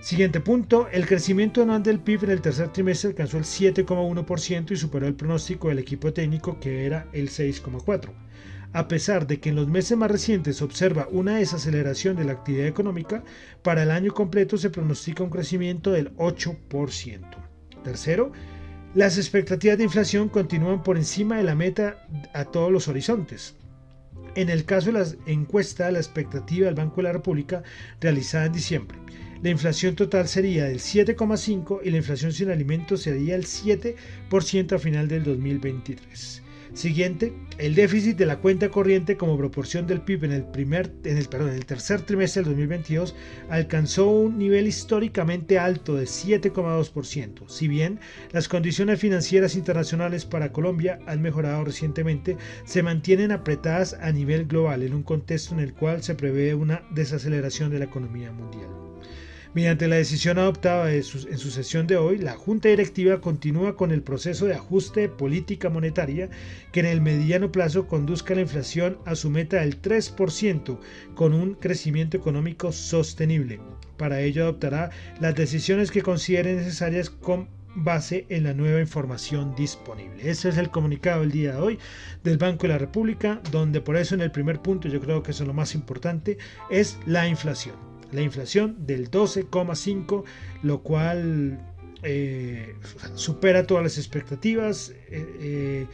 Siguiente 0.00 0.40
punto, 0.40 0.88
el 0.90 1.06
crecimiento 1.06 1.62
anual 1.62 1.82
del 1.82 2.00
PIB 2.00 2.24
en 2.24 2.30
el 2.30 2.40
tercer 2.40 2.68
trimestre 2.72 3.10
alcanzó 3.10 3.36
el 3.36 3.44
7,1% 3.44 4.70
y 4.70 4.76
superó 4.76 5.06
el 5.06 5.14
pronóstico 5.14 5.68
del 5.68 5.78
equipo 5.78 6.12
técnico 6.12 6.58
que 6.58 6.86
era 6.86 7.06
el 7.12 7.28
6,4% 7.28 8.10
a 8.72 8.88
pesar 8.88 9.26
de 9.26 9.40
que 9.40 9.48
en 9.48 9.56
los 9.56 9.68
meses 9.68 9.96
más 9.96 10.10
recientes 10.10 10.58
se 10.58 10.64
observa 10.64 11.08
una 11.10 11.36
desaceleración 11.36 12.16
de 12.16 12.24
la 12.24 12.32
actividad 12.32 12.66
económica, 12.66 13.24
para 13.62 13.82
el 13.82 13.90
año 13.90 14.12
completo 14.14 14.56
se 14.56 14.70
pronostica 14.70 15.24
un 15.24 15.30
crecimiento 15.30 15.90
del 15.90 16.14
8%. 16.16 17.20
Tercero, 17.82 18.32
las 18.94 19.18
expectativas 19.18 19.78
de 19.78 19.84
inflación 19.84 20.28
continúan 20.28 20.82
por 20.82 20.96
encima 20.96 21.36
de 21.36 21.44
la 21.44 21.54
meta 21.54 22.06
a 22.32 22.44
todos 22.44 22.70
los 22.70 22.88
horizontes. 22.88 23.56
En 24.36 24.48
el 24.48 24.64
caso 24.64 24.92
de 24.92 25.00
la 25.00 25.06
encuesta, 25.26 25.90
la 25.90 25.98
expectativa 25.98 26.66
del 26.66 26.76
Banco 26.76 26.96
de 26.96 27.02
la 27.04 27.12
República 27.12 27.64
realizada 28.00 28.46
en 28.46 28.52
diciembre, 28.52 28.98
la 29.42 29.50
inflación 29.50 29.96
total 29.96 30.28
sería 30.28 30.64
del 30.64 30.80
7,5 30.80 31.80
y 31.82 31.90
la 31.90 31.96
inflación 31.96 32.32
sin 32.32 32.50
alimentos 32.50 33.02
sería 33.02 33.36
el 33.36 33.46
7% 33.46 34.72
a 34.72 34.78
final 34.78 35.08
del 35.08 35.24
2023. 35.24 36.42
Siguiente, 36.74 37.32
el 37.58 37.74
déficit 37.74 38.16
de 38.16 38.26
la 38.26 38.38
cuenta 38.38 38.68
corriente 38.68 39.16
como 39.16 39.36
proporción 39.36 39.88
del 39.88 40.02
PIB 40.02 40.24
en 40.24 40.32
el, 40.32 40.44
primer, 40.44 40.92
en 41.02 41.16
el, 41.16 41.66
tercer 41.66 42.02
trimestre 42.02 42.42
del 42.42 42.50
2022 42.52 43.16
alcanzó 43.48 44.08
un 44.08 44.38
nivel 44.38 44.68
históricamente 44.68 45.58
alto 45.58 45.96
de 45.96 46.04
7,2%. 46.04 47.48
Si 47.48 47.66
bien 47.66 47.98
las 48.30 48.46
condiciones 48.46 49.00
financieras 49.00 49.56
internacionales 49.56 50.26
para 50.26 50.52
Colombia 50.52 51.00
han 51.06 51.22
mejorado 51.22 51.64
recientemente, 51.64 52.36
se 52.64 52.84
mantienen 52.84 53.32
apretadas 53.32 53.94
a 53.94 54.12
nivel 54.12 54.46
global 54.46 54.84
en 54.84 54.94
un 54.94 55.02
contexto 55.02 55.54
en 55.54 55.60
el 55.60 55.74
cual 55.74 56.04
se 56.04 56.14
prevé 56.14 56.54
una 56.54 56.82
desaceleración 56.92 57.70
de 57.70 57.80
la 57.80 57.86
economía 57.86 58.30
mundial. 58.30 58.68
Mediante 59.52 59.88
la 59.88 59.96
decisión 59.96 60.38
adoptada 60.38 60.94
en 60.94 61.02
su, 61.02 61.50
sesión 61.50 61.88
de 61.88 61.96
hoy, 61.96 62.18
la 62.18 62.34
Junta 62.34 62.68
Directiva 62.68 63.20
continúa 63.20 63.74
con 63.74 63.90
el 63.90 64.00
proceso 64.00 64.46
de 64.46 64.54
ajuste 64.54 65.00
de 65.00 65.08
política 65.08 65.68
monetaria 65.68 66.30
que 66.70 66.78
en 66.78 66.86
el 66.86 67.00
mediano 67.00 67.50
plazo 67.50 67.88
conduzca 67.88 68.36
la 68.36 68.42
inflación 68.42 68.98
a 69.06 69.16
su 69.16 69.28
meta 69.28 69.56
del 69.56 69.82
3% 69.82 70.78
con 71.16 71.34
un 71.34 71.54
crecimiento 71.54 72.16
económico 72.16 72.70
sostenible. 72.70 73.58
Para 73.96 74.20
ello 74.20 74.44
adoptará 74.44 74.90
las 75.18 75.34
decisiones 75.34 75.90
que 75.90 76.02
considere 76.02 76.54
necesarias 76.54 77.10
con 77.10 77.48
base 77.74 78.26
en 78.28 78.44
la 78.44 78.54
nueva 78.54 78.78
información 78.78 79.56
disponible. 79.56 80.30
Ese 80.30 80.50
es 80.50 80.58
el 80.58 80.70
comunicado 80.70 81.22
del 81.22 81.32
día 81.32 81.54
de 81.54 81.58
hoy 81.58 81.78
del 82.22 82.38
Banco 82.38 82.62
de 82.62 82.68
la 82.68 82.78
República, 82.78 83.40
donde 83.50 83.80
por 83.80 83.96
eso 83.96 84.14
en 84.14 84.20
el 84.20 84.30
primer 84.30 84.60
punto 84.60 84.86
yo 84.86 85.00
creo 85.00 85.24
que 85.24 85.32
eso 85.32 85.42
es 85.42 85.48
lo 85.48 85.54
más 85.54 85.74
importante, 85.74 86.38
es 86.70 86.98
la 87.04 87.26
inflación 87.26 87.89
la 88.12 88.22
inflación 88.22 88.86
del 88.86 89.10
12,5, 89.10 90.24
lo 90.62 90.82
cual 90.82 91.60
eh, 92.02 92.76
supera 93.14 93.66
todas 93.66 93.82
las 93.82 93.98
expectativas 93.98 94.94
eh, 95.10 95.36
eh, 95.40 95.86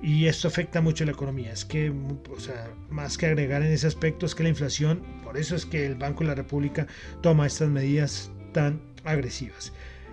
y 0.00 0.24
esto 0.26 0.48
afecta 0.48 0.80
mucho 0.80 1.04
a 1.04 1.06
la 1.06 1.12
economía. 1.12 1.52
Es 1.52 1.64
que, 1.64 1.90
o 1.90 2.40
sea, 2.40 2.70
más 2.88 3.18
que 3.18 3.26
agregar 3.26 3.62
en 3.62 3.72
ese 3.72 3.86
aspecto, 3.86 4.26
es 4.26 4.34
que 4.34 4.42
la 4.42 4.48
inflación, 4.48 5.02
por 5.22 5.36
eso 5.36 5.54
es 5.54 5.66
que 5.66 5.84
el 5.84 5.96
Banco 5.96 6.20
de 6.20 6.28
la 6.28 6.34
República 6.34 6.86
toma 7.20 7.46
estas 7.46 7.68
medidas 7.68 8.30
tan 8.52 8.80
agresivas. 9.04 9.72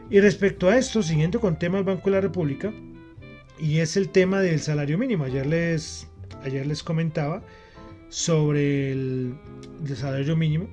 Y 0.10 0.20
respecto 0.20 0.70
a 0.70 0.78
esto, 0.78 1.02
siguiendo 1.02 1.40
con 1.40 1.58
tema 1.60 1.78
del 1.78 1.86
Banco 1.86 2.10
de 2.10 2.16
la 2.16 2.22
República, 2.22 2.74
y 3.60 3.80
es 3.80 3.98
el 3.98 4.10
tema 4.10 4.42
del 4.42 4.60
salario 4.60 4.98
mínimo. 4.98 5.24
Ayer 5.24 5.46
les, 5.46 6.08
ayer 6.44 6.66
les 6.66 6.84
comentaba 6.84 7.42
sobre 8.10 8.92
el 8.92 9.36
salario 9.96 10.36
mínimo 10.36 10.68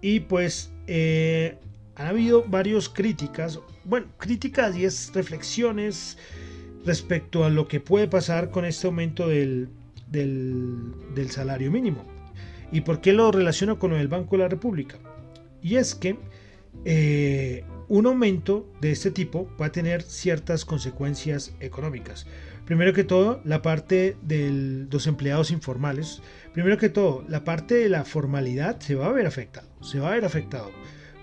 y 0.00 0.20
pues 0.20 0.72
eh, 0.86 1.56
han 1.96 2.08
habido 2.08 2.44
varias 2.44 2.88
críticas, 2.88 3.60
bueno, 3.84 4.06
críticas 4.16 4.76
y 4.76 4.84
es 4.84 5.12
reflexiones 5.14 6.16
respecto 6.84 7.44
a 7.44 7.50
lo 7.50 7.68
que 7.68 7.80
puede 7.80 8.08
pasar 8.08 8.50
con 8.50 8.64
este 8.64 8.86
aumento 8.86 9.28
del, 9.28 9.68
del, 10.10 11.30
salario 11.30 11.70
mínimo. 11.70 12.04
¿Y 12.72 12.82
por 12.82 13.00
qué 13.00 13.12
lo 13.12 13.30
relaciono 13.32 13.78
con 13.78 13.92
el 13.92 14.08
Banco 14.08 14.36
de 14.36 14.42
la 14.42 14.48
República? 14.48 14.98
Y 15.62 15.76
es 15.76 15.94
que 15.94 16.16
eh, 16.84 17.64
un 17.88 18.06
aumento 18.06 18.72
de 18.80 18.92
este 18.92 19.10
tipo 19.10 19.50
va 19.60 19.66
a 19.66 19.72
tener 19.72 20.02
ciertas 20.02 20.64
consecuencias 20.64 21.54
económicas. 21.60 22.26
Primero 22.64 22.92
que 22.92 23.04
todo, 23.04 23.40
la 23.44 23.62
parte 23.62 24.16
de 24.22 24.86
los 24.90 25.08
empleados 25.08 25.50
informales. 25.50 26.22
Primero 26.52 26.78
que 26.78 26.88
todo, 26.88 27.24
la 27.28 27.42
parte 27.42 27.74
de 27.74 27.88
la 27.88 28.04
formalidad 28.04 28.78
se 28.78 28.94
va 28.94 29.06
a 29.06 29.12
ver 29.12 29.26
afectado. 29.26 29.69
Se 29.80 29.98
va 30.00 30.08
a 30.08 30.14
ver 30.14 30.24
afectado. 30.24 30.70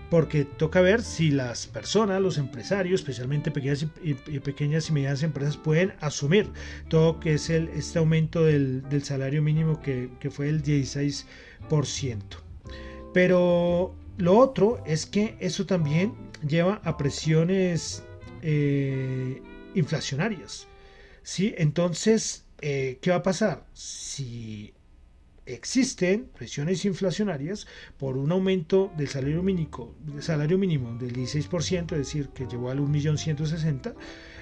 Porque 0.10 0.46
toca 0.46 0.80
ver 0.80 1.02
si 1.02 1.32
las 1.32 1.68
personas, 1.68 2.22
los 2.22 2.38
empresarios, 2.38 3.02
especialmente 3.02 3.52
pequeñas 3.52 3.86
y, 4.02 4.14
pequeñas 4.40 4.90
y 4.90 4.94
medianas 4.94 5.22
empresas, 5.22 5.58
pueden 5.58 5.94
asumir 6.00 6.50
todo 6.88 7.20
que 7.20 7.34
es 7.34 7.50
el, 7.50 7.68
este 7.70 8.00
aumento 8.00 8.46
del, 8.46 8.84
salario 9.04 9.42
mínimo 9.42 9.82
que, 9.82 10.10
que 10.22 10.32
fue 10.32 10.48
el 10.48 10.64
16%. 10.64 11.26
Pero 13.14 13.96
lo 14.18 14.38
otro 14.38 14.82
es 14.86 15.06
que 15.06 15.36
eso 15.40 15.66
también 15.66 16.14
lleva 16.48 16.82
a 16.84 16.98
presiones 16.98 18.04
eh, 18.42 19.42
inflacionarias. 19.76 20.68
¿sí? 21.24 21.54
Entonces, 21.58 22.46
eh, 22.62 23.00
¿qué 23.02 23.12
va 23.12 23.18
a 23.18 23.24
pasar? 23.24 23.66
Si 23.74 24.74
existen 25.48 26.30
presiones 26.38 26.86
inflacionarias 26.86 27.68
por 27.98 28.18
un 28.18 28.32
aumento 28.32 28.92
del 28.98 29.08
salario 29.08 29.42
mínimo, 29.42 29.96
del 30.06 30.22
salario 30.22 30.58
mínimo 30.58 30.96
del 30.98 31.14
16%, 31.14 31.94
es 31.94 31.98
decir, 31.98 32.30
que 32.30 32.46
llegó 32.46 32.70
al 32.70 32.80
1.160.000, 32.80 33.96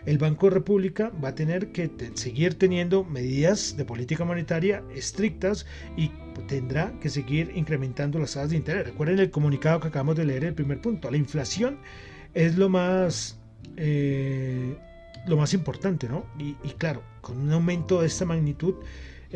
el 0.05 0.17
Banco 0.17 0.47
de 0.47 0.55
República 0.55 1.11
va 1.23 1.29
a 1.29 1.35
tener 1.35 1.71
que 1.71 1.89
seguir 2.13 2.55
teniendo 2.59 3.03
medidas 3.03 3.75
de 3.75 3.85
política 3.85 4.23
monetaria 4.23 4.83
estrictas 4.93 5.65
y 5.97 6.11
tendrá 6.47 6.93
que 6.99 7.09
seguir 7.09 7.51
incrementando 7.55 8.19
las 8.19 8.33
tasas 8.33 8.51
de 8.51 8.57
interés. 8.57 8.85
Recuerden 8.85 9.19
el 9.19 9.31
comunicado 9.31 9.79
que 9.79 9.87
acabamos 9.87 10.15
de 10.15 10.25
leer, 10.25 10.43
el 10.43 10.53
primer 10.53 10.79
punto. 10.79 11.09
La 11.09 11.17
inflación 11.17 11.79
es 12.35 12.57
lo 12.57 12.69
más, 12.69 13.39
eh, 13.77 14.77
lo 15.25 15.37
más 15.37 15.53
importante, 15.53 16.07
¿no? 16.07 16.25
Y, 16.37 16.53
claro, 16.77 17.01
con 17.21 17.39
un 17.39 17.51
aumento 17.51 18.01
de 18.01 18.07
esta 18.07 18.25
magnitud, 18.25 18.75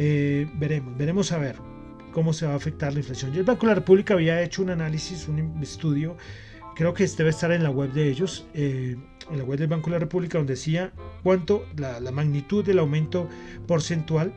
eh, 0.01 0.47
veremos, 0.53 0.97
veremos 0.97 1.31
a 1.33 1.37
ver 1.37 1.57
cómo 2.13 2.31
se 2.31 2.45
va 2.45 2.53
a 2.53 2.55
afectar 2.55 2.93
la 2.93 2.99
inflación. 2.99 3.35
Y 3.35 3.39
el 3.39 3.43
Banco 3.43 3.65
de 3.65 3.67
la 3.67 3.75
República 3.75 4.13
había 4.13 4.41
hecho 4.41 4.61
un 4.61 4.69
análisis, 4.69 5.27
un 5.27 5.59
estudio, 5.61 6.15
creo 6.73 6.93
que 6.93 7.05
debe 7.05 7.31
estar 7.31 7.51
en 7.51 7.63
la 7.63 7.69
web 7.69 7.91
de 7.91 8.07
ellos, 8.07 8.47
eh, 8.53 8.95
en 9.29 9.37
la 9.37 9.43
web 9.43 9.59
del 9.59 9.67
Banco 9.67 9.87
de 9.87 9.97
la 9.97 9.99
República, 9.99 10.37
donde 10.37 10.53
decía 10.53 10.93
cuánto 11.21 11.65
la, 11.75 11.99
magnitud 12.11 12.63
del 12.63 12.79
aumento 12.79 13.27
porcentual 13.67 14.31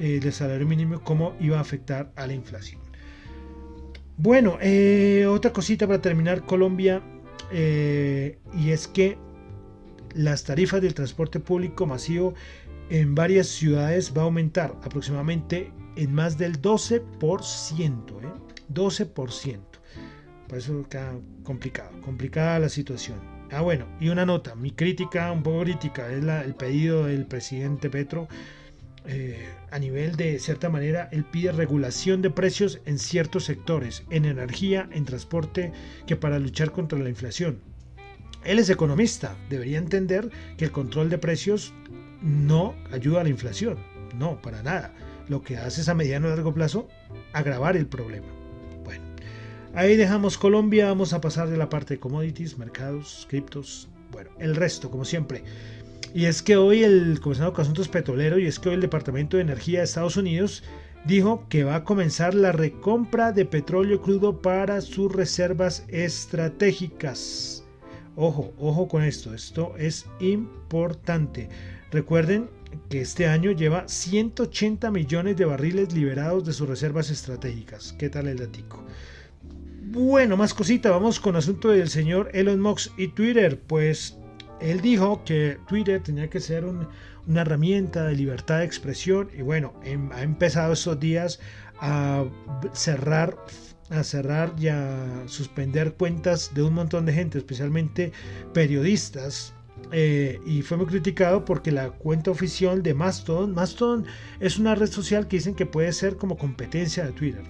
eh, 0.00 0.18
del 0.20 0.32
salario 0.32 0.66
mínimo, 0.66 1.00
cómo 1.04 1.36
iba 1.38 1.58
a 1.58 1.60
afectar 1.60 2.10
a 2.16 2.26
la 2.26 2.32
inflación. 2.32 2.80
Bueno, 4.16 4.58
otra 5.30 5.52
cosita 5.52 5.86
para 5.86 6.02
terminar, 6.02 6.44
Colombia, 6.44 7.00
y 7.52 8.70
es 8.70 8.88
que 8.88 9.16
las 10.12 10.42
tarifas 10.42 10.82
del 10.82 10.94
transporte 10.94 11.38
público 11.38 11.86
masivo 11.86 12.34
en 12.90 13.14
varias 13.14 13.48
ciudades 13.48 14.12
va 14.16 14.22
a 14.22 14.24
aumentar 14.24 14.74
aproximadamente 14.82 15.72
en 15.96 16.14
más 16.14 16.38
del 16.38 16.60
12%. 16.60 17.02
12%. 18.72 19.58
Por 20.48 20.58
eso 20.58 20.80
está 20.80 21.12
complicado, 21.42 21.90
complicada 22.00 22.58
la 22.58 22.68
situación. 22.68 23.18
Ah, 23.50 23.62
bueno, 23.62 23.86
y 24.00 24.08
una 24.08 24.26
nota, 24.26 24.54
mi 24.54 24.70
crítica, 24.70 25.32
un 25.32 25.42
poco 25.42 25.62
crítica, 25.62 26.10
es 26.10 26.22
el 26.22 26.54
pedido 26.54 27.04
del 27.04 27.26
presidente 27.26 27.90
Petro. 27.90 28.28
Eh, 29.06 29.48
a 29.70 29.78
nivel 29.78 30.16
de 30.16 30.38
cierta 30.38 30.68
manera, 30.68 31.08
él 31.12 31.24
pide 31.24 31.52
regulación 31.52 32.20
de 32.20 32.30
precios 32.30 32.80
en 32.84 32.98
ciertos 32.98 33.44
sectores, 33.44 34.04
en 34.10 34.26
energía, 34.26 34.88
en 34.92 35.04
transporte, 35.06 35.72
que 36.06 36.16
para 36.16 36.38
luchar 36.38 36.72
contra 36.72 36.98
la 36.98 37.08
inflación. 37.08 37.60
Él 38.44 38.58
es 38.58 38.70
economista, 38.70 39.36
debería 39.48 39.78
entender 39.78 40.30
que 40.56 40.66
el 40.66 40.72
control 40.72 41.10
de 41.10 41.18
precios 41.18 41.74
no 42.22 42.74
ayuda 42.92 43.20
a 43.20 43.24
la 43.24 43.30
inflación, 43.30 43.78
no, 44.16 44.40
para 44.40 44.62
nada. 44.62 44.94
Lo 45.28 45.42
que 45.42 45.56
hace 45.56 45.82
es 45.82 45.88
a 45.88 45.94
mediano 45.94 46.26
y 46.26 46.30
largo 46.30 46.54
plazo 46.54 46.88
agravar 47.32 47.76
el 47.76 47.86
problema. 47.86 48.26
Ahí 49.74 49.96
dejamos 49.96 50.38
Colombia, 50.38 50.86
vamos 50.86 51.12
a 51.12 51.20
pasar 51.20 51.48
de 51.50 51.56
la 51.56 51.68
parte 51.68 51.94
de 51.94 52.00
commodities, 52.00 52.58
mercados, 52.58 53.26
criptos, 53.28 53.88
bueno, 54.10 54.30
el 54.38 54.56
resto, 54.56 54.90
como 54.90 55.04
siempre. 55.04 55.44
Y 56.14 56.24
es 56.24 56.42
que 56.42 56.56
hoy 56.56 56.82
el 56.82 57.20
comisionado 57.20 57.54
de 57.54 57.62
Asuntos 57.62 57.86
Petroleros 57.88 58.40
y 58.40 58.46
es 58.46 58.58
que 58.58 58.70
hoy 58.70 58.76
el 58.76 58.80
Departamento 58.80 59.36
de 59.36 59.42
Energía 59.44 59.78
de 59.78 59.84
Estados 59.84 60.16
Unidos 60.16 60.64
dijo 61.04 61.44
que 61.48 61.64
va 61.64 61.76
a 61.76 61.84
comenzar 61.84 62.34
la 62.34 62.50
recompra 62.50 63.30
de 63.30 63.44
petróleo 63.44 64.00
crudo 64.00 64.40
para 64.40 64.80
sus 64.80 65.12
reservas 65.12 65.84
estratégicas. 65.88 67.62
Ojo, 68.16 68.52
ojo 68.58 68.88
con 68.88 69.04
esto, 69.04 69.34
esto 69.34 69.74
es 69.78 70.06
importante. 70.18 71.50
Recuerden 71.90 72.50
que 72.90 73.00
este 73.00 73.26
año 73.26 73.52
lleva 73.52 73.88
180 73.88 74.90
millones 74.90 75.36
de 75.36 75.46
barriles 75.46 75.92
liberados 75.94 76.44
de 76.44 76.52
sus 76.52 76.68
reservas 76.68 77.08
estratégicas. 77.08 77.94
¿Qué 77.98 78.10
tal 78.10 78.28
el 78.28 78.38
datico? 78.38 78.84
Bueno, 79.90 80.36
más 80.36 80.52
cosita, 80.52 80.90
vamos 80.90 81.18
con 81.18 81.36
asunto 81.36 81.70
del 81.70 81.88
señor 81.88 82.30
Elon 82.34 82.60
Musk 82.60 82.92
y 82.98 83.08
Twitter. 83.08 83.58
Pues 83.66 84.18
él 84.60 84.82
dijo 84.82 85.24
que 85.24 85.58
Twitter 85.66 86.02
tenía 86.02 86.28
que 86.28 86.40
ser 86.40 86.66
una 86.66 87.40
herramienta 87.40 88.04
de 88.04 88.16
libertad 88.16 88.58
de 88.58 88.64
expresión 88.66 89.30
y 89.36 89.40
bueno, 89.40 89.72
em, 89.82 90.12
ha 90.12 90.22
empezado 90.22 90.74
estos 90.74 91.00
días 91.00 91.40
a 91.80 92.24
cerrar 92.74 93.36
a 93.90 94.02
cerrar 94.02 94.52
y 94.58 94.68
a 94.68 95.24
suspender 95.26 95.94
cuentas 95.94 96.52
de 96.54 96.62
un 96.62 96.74
montón 96.74 97.06
de 97.06 97.14
gente, 97.14 97.38
especialmente 97.38 98.12
periodistas 98.52 99.54
eh, 99.92 100.40
y 100.46 100.62
fue 100.62 100.76
muy 100.76 100.86
criticado 100.86 101.44
porque 101.44 101.72
la 101.72 101.90
cuenta 101.90 102.30
oficial 102.30 102.82
de 102.82 102.94
Mastodon, 102.94 103.54
Mastodon 103.54 104.06
es 104.40 104.58
una 104.58 104.74
red 104.74 104.88
social 104.88 105.28
que 105.28 105.36
dicen 105.36 105.54
que 105.54 105.66
puede 105.66 105.92
ser 105.92 106.16
como 106.16 106.36
competencia 106.36 107.04
de 107.04 107.12
Twitter. 107.12 107.42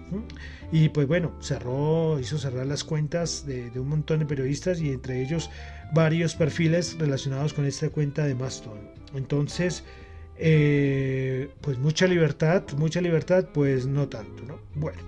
Y 0.70 0.88
pues 0.90 1.06
bueno, 1.06 1.32
cerró, 1.40 2.18
hizo 2.20 2.38
cerrar 2.38 2.66
las 2.66 2.84
cuentas 2.84 3.46
de, 3.46 3.70
un 3.78 3.88
montón 3.88 4.20
de 4.20 4.26
periodistas 4.26 4.80
y 4.80 4.90
entre 4.90 5.22
ellos 5.22 5.50
varios 5.92 6.34
perfiles 6.34 6.96
relacionados 6.98 7.54
con 7.54 7.64
esta 7.64 7.88
cuenta 7.90 8.24
de 8.24 8.34
Mastodon. 8.34 8.90
Entonces, 9.14 9.84
eh, 10.36 11.50
pues 11.60 11.78
mucha 11.78 12.06
libertad, 12.06 12.62
mucha 12.76 13.00
libertad, 13.00 13.48
pues 13.52 13.86
no 13.86 14.08
tanto, 14.08 14.44
¿no? 14.44 14.60
Bueno, 14.74 15.00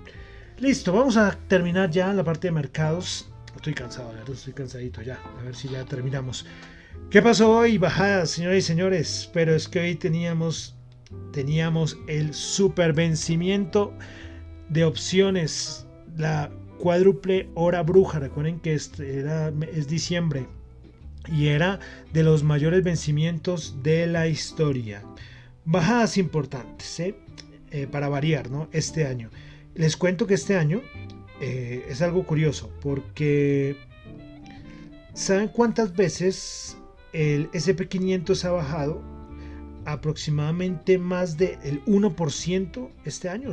listo, 0.59 0.93
vamos 0.93 1.17
a 1.17 1.39
terminar 1.49 1.91
ya 1.91 2.13
la 2.13 2.25
parte 2.25 2.49
de 2.49 2.53
mercados. 2.53 3.31
Estoy 3.55 3.75
cansado, 3.75 4.13
estoy 4.33 4.55
cansadito 4.55 5.03
ya, 5.03 5.21
a 5.39 5.43
ver 5.43 5.55
si 5.55 5.69
ya 5.69 5.85
terminamos. 5.85 6.47
¿Qué 7.11 7.23
pasó 7.23 7.51
hoy? 7.51 7.77
Bajadas, 7.77 8.31
señores 8.31 8.63
y 8.63 8.67
señores. 8.69 9.29
Pero 9.33 9.53
es 9.57 9.67
que 9.67 9.81
hoy 9.81 9.97
teníamos, 9.97 10.77
teníamos 11.33 11.99
el 12.07 12.35
super 12.35 12.93
vencimiento 12.93 13.93
de 14.69 14.85
opciones. 14.85 15.89
La 16.17 16.53
cuádruple 16.79 17.51
hora 17.57 17.83
bruja. 17.83 18.21
Recuerden 18.21 18.61
que 18.61 18.75
este 18.75 19.19
era, 19.19 19.53
es 19.75 19.89
diciembre. 19.89 20.47
Y 21.27 21.49
era 21.49 21.81
de 22.13 22.23
los 22.23 22.45
mayores 22.45 22.85
vencimientos 22.85 23.83
de 23.83 24.07
la 24.07 24.29
historia. 24.29 25.03
Bajadas 25.65 26.17
importantes, 26.17 27.01
¿eh? 27.01 27.17
Eh, 27.73 27.89
para 27.91 28.09
variar, 28.09 28.53
¿no? 28.53 28.69
Este 28.71 29.05
año. 29.05 29.31
Les 29.75 29.97
cuento 29.97 30.29
que 30.29 30.35
este 30.35 30.57
año 30.57 30.81
eh, 31.41 31.85
es 31.89 32.03
algo 32.03 32.25
curioso. 32.25 32.71
Porque... 32.81 33.77
¿Saben 35.13 35.49
cuántas 35.49 35.97
veces 35.97 36.77
el 37.13 37.51
SP500 37.51 38.45
ha 38.45 38.51
bajado 38.51 39.03
aproximadamente 39.85 40.99
más 40.99 41.37
del 41.37 41.85
1% 41.85 42.91
este 43.05 43.29
año, 43.29 43.51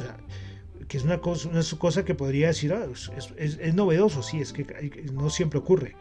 que 0.88 0.98
es 0.98 1.04
una 1.04 1.20
cosa, 1.20 1.50
una 1.50 1.62
cosa 1.78 2.06
que 2.06 2.15
podría 2.15 2.48
decir, 2.48 2.74
ah, 2.74 2.88
es, 3.38 3.74
novedoso, 3.74 4.22
sí, 4.22 4.39
es 4.39 4.54
que 4.54 4.65
no 5.13 5.30
siempre 5.30 5.60
ocurre. 5.60 5.96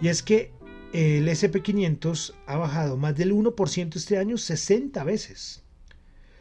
Y 0.00 0.08
es 0.08 0.22
que 0.22 0.52
el 0.92 1.28
SP500 1.28 2.34
ha 2.46 2.56
bajado 2.56 2.96
más 2.96 3.16
del 3.16 3.32
1% 3.32 3.96
este 3.96 4.18
año 4.18 4.38
60 4.38 5.04
veces. 5.04 5.62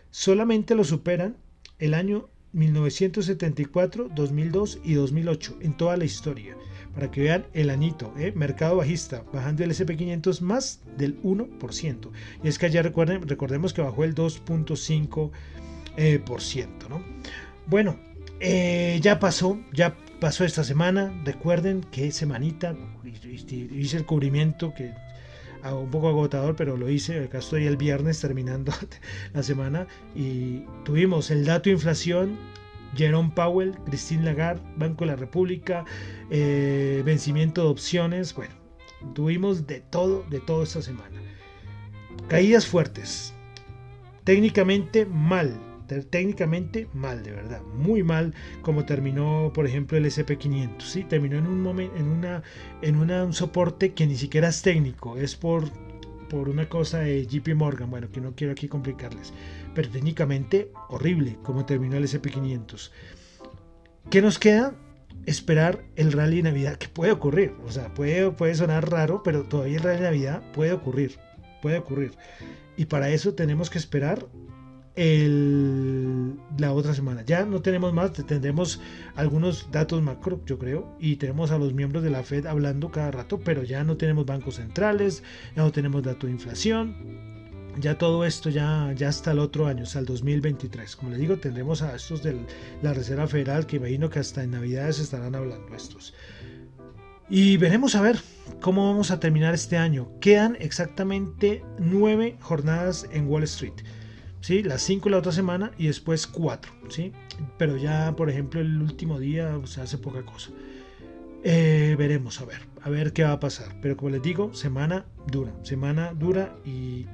Solamente 0.09 0.73
lo 0.73 0.83
superan 0.83 1.37
el 1.79 1.93
año 1.93 2.29
1974, 2.53 4.09
2002 4.15 4.79
y 4.83 4.93
2008 4.93 5.57
en 5.61 5.75
toda 5.75 5.97
la 5.97 6.05
historia 6.05 6.55
para 6.97 7.11
que 7.11 7.21
vean 7.21 7.45
el 7.53 7.69
anito, 7.69 8.11
¿eh? 8.17 8.33
mercado 8.35 8.77
bajista, 8.77 9.23
bajando 9.31 9.63
el 9.63 9.69
SP500 9.69 10.41
más 10.41 10.81
del 10.97 11.21
1%. 11.21 12.09
Y 12.43 12.47
es 12.47 12.57
que 12.57 12.71
ya 12.71 12.81
recuerden, 12.81 13.21
recordemos 13.27 13.71
que 13.71 13.83
bajó 13.83 14.03
el 14.03 14.15
2.5%. 14.15 15.31
Eh, 15.95 16.23
¿no? 16.89 17.03
Bueno, 17.67 17.99
eh, 18.39 18.97
ya 18.99 19.19
pasó, 19.19 19.59
ya 19.71 19.95
pasó 20.19 20.43
esta 20.43 20.63
semana. 20.63 21.13
Recuerden 21.23 21.81
que 21.91 22.11
semanita 22.11 22.75
hice 23.03 23.97
el 23.97 24.05
cubrimiento 24.07 24.73
que 24.73 24.91
un 25.71 25.91
poco 25.91 26.07
agotador, 26.07 26.55
pero 26.55 26.77
lo 26.77 26.89
hice. 26.89 27.25
Acá 27.25 27.37
estoy 27.37 27.67
el 27.67 27.77
viernes 27.77 28.19
terminando 28.21 28.73
la 29.35 29.43
semana 29.43 29.85
y 30.15 30.63
tuvimos 30.83 31.29
el 31.29 31.45
dato 31.45 31.69
de 31.69 31.75
inflación 31.75 32.39
Jerome 32.95 33.31
Powell, 33.35 33.77
Christine 33.85 34.23
Lagarde, 34.23 34.61
Banco 34.77 35.05
de 35.05 35.11
la 35.11 35.15
República, 35.15 35.85
eh, 36.29 37.01
vencimiento 37.05 37.63
de 37.63 37.69
opciones. 37.69 38.33
Bueno, 38.33 38.53
tuvimos 39.13 39.67
de 39.67 39.81
todo, 39.81 40.23
de 40.29 40.39
todo 40.39 40.63
esta 40.63 40.81
semana. 40.81 41.21
Caídas 42.27 42.65
fuertes. 42.65 43.33
Técnicamente 44.23 45.05
mal. 45.05 45.57
Técnicamente 46.09 46.89
mal, 46.93 47.23
de 47.23 47.31
verdad. 47.31 47.61
Muy 47.73 48.03
mal 48.03 48.33
como 48.61 48.83
terminó, 48.85 49.51
por 49.53 49.65
ejemplo, 49.65 49.97
el 49.97 50.05
SP500. 50.05 50.81
¿sí? 50.81 51.03
Terminó 51.05 51.37
en 51.37 51.47
un, 51.47 51.61
momento, 51.61 51.95
en, 51.95 52.09
una, 52.09 52.43
en 52.81 52.97
un 52.97 53.33
soporte 53.33 53.93
que 53.93 54.05
ni 54.05 54.17
siquiera 54.17 54.49
es 54.49 54.61
técnico. 54.61 55.15
Es 55.15 55.37
por, 55.37 55.63
por 56.29 56.49
una 56.49 56.69
cosa 56.69 56.99
de 56.99 57.25
JP 57.25 57.55
Morgan. 57.55 57.89
Bueno, 57.89 58.09
que 58.09 58.21
no 58.21 58.35
quiero 58.35 58.53
aquí 58.53 58.67
complicarles 58.67 59.33
pero 59.77 59.91
técnicamente 59.91 60.71
horrible 60.89 61.37
como 61.43 61.67
terminó 61.67 61.97
el 61.97 62.05
SP500. 62.05 62.89
¿Qué 64.09 64.23
nos 64.23 64.39
queda? 64.39 64.73
esperar 65.27 65.83
el 65.97 66.13
rally 66.13 66.37
de 66.37 66.43
Navidad, 66.43 66.77
que 66.77 66.87
puede 66.87 67.11
ocurrir. 67.11 67.53
O 67.65 67.71
sea, 67.71 67.93
puede, 67.93 68.31
puede 68.31 68.55
sonar 68.55 68.89
raro, 68.89 69.21
pero 69.23 69.43
todavía 69.43 69.77
el 69.77 69.83
rally 69.83 69.97
de 69.97 70.03
Navidad 70.03 70.51
puede 70.53 70.71
ocurrir. 70.71 71.19
Puede 71.61 71.77
ocurrir. 71.77 72.13
Y 72.77 72.85
para 72.85 73.09
eso 73.09 73.33
tenemos 73.33 73.69
que 73.69 73.77
esperar 73.77 74.25
la 74.97 76.73
otra 76.73 76.93
semana. 76.93 77.23
Ya 77.23 77.45
no 77.45 77.61
tenemos 77.61 77.93
más, 77.93 78.13
tendremos 78.13 78.81
algunos 79.15 79.69
datos 79.71 80.01
macro, 80.01 80.41
yo 80.45 80.57
creo, 80.57 80.95
y 80.99 81.17
tenemos 81.17 81.51
a 81.51 81.59
los 81.59 81.73
miembros 81.73 82.03
de 82.03 82.09
la 82.09 82.23
Fed 82.23 82.47
hablando 82.47 82.89
cada 82.89 83.11
rato, 83.11 83.39
pero 83.39 83.63
ya 83.63 83.83
no 83.83 83.95
tenemos 83.95 84.25
bancos 84.25 84.55
centrales, 84.55 85.23
ya 85.55 85.61
no 85.63 85.71
tenemos 85.71 86.01
datos 86.01 86.27
de 86.27 86.31
inflación. 86.31 86.95
Ya 87.79 87.95
todo 87.95 88.25
esto 88.25 88.49
ya, 88.49 88.91
ya 88.95 89.09
hasta 89.09 89.33
el 89.33 89.39
otro 89.39 89.67
año, 89.67 89.83
hasta 89.83 89.99
el 89.99 90.05
2023. 90.07 90.95
Como 90.95 91.11
les 91.11 91.19
digo, 91.19 91.37
tendremos 91.37 91.83
a 91.83 91.95
estos 91.95 92.23
de 92.23 92.35
la 92.81 92.91
Reserva 92.91 93.27
Federal, 93.27 93.67
que 93.67 93.75
imagino 93.75 94.09
que 94.09 94.17
hasta 94.17 94.43
en 94.43 94.49
Navidades 94.49 94.97
estarán 94.97 95.35
hablando 95.35 95.75
estos. 95.75 96.15
Y 97.29 97.57
veremos 97.57 97.93
a 97.93 98.01
ver 98.01 98.19
cómo 98.61 98.87
vamos 98.87 99.11
a 99.11 99.19
terminar 99.19 99.53
este 99.53 99.77
año. 99.77 100.09
Quedan 100.21 100.57
exactamente 100.59 101.63
nueve 101.77 102.37
jornadas 102.39 103.07
en 103.11 103.27
Wall 103.27 103.43
Street. 103.43 103.75
¿Sí? 104.41 104.63
Las 104.63 104.81
cinco 104.81 105.09
la 105.09 105.17
otra 105.17 105.31
semana 105.31 105.71
y 105.77 105.87
después 105.87 106.27
cuatro. 106.27 106.71
¿sí? 106.89 107.11
Pero 107.57 107.77
ya, 107.77 108.15
por 108.15 108.29
ejemplo, 108.29 108.61
el 108.61 108.81
último 108.81 109.19
día 109.19 109.59
se 109.65 109.81
hace 109.81 109.97
poca 109.97 110.23
cosa. 110.23 110.51
Eh, 111.43 111.95
veremos 111.97 112.41
a 112.41 112.45
ver, 112.45 112.61
a 112.81 112.89
ver 112.89 113.13
qué 113.13 113.23
va 113.23 113.33
a 113.33 113.39
pasar. 113.39 113.75
Pero 113.81 113.97
como 113.97 114.11
les 114.11 114.21
digo, 114.21 114.53
semana 114.53 115.05
dura, 115.27 115.53
semana 115.63 116.13
dura 116.13 116.55
y 116.65 117.05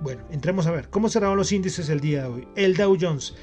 bueno, 0.00 0.22
entremos 0.30 0.66
a 0.66 0.70
ver 0.70 0.90
cómo 0.90 1.08
cerraron 1.08 1.36
los 1.36 1.52
índices 1.52 1.88
el 1.88 2.00
día 2.00 2.22
de 2.22 2.28
hoy. 2.28 2.48
El 2.56 2.76
Dow 2.76 2.96
Jones 3.00 3.34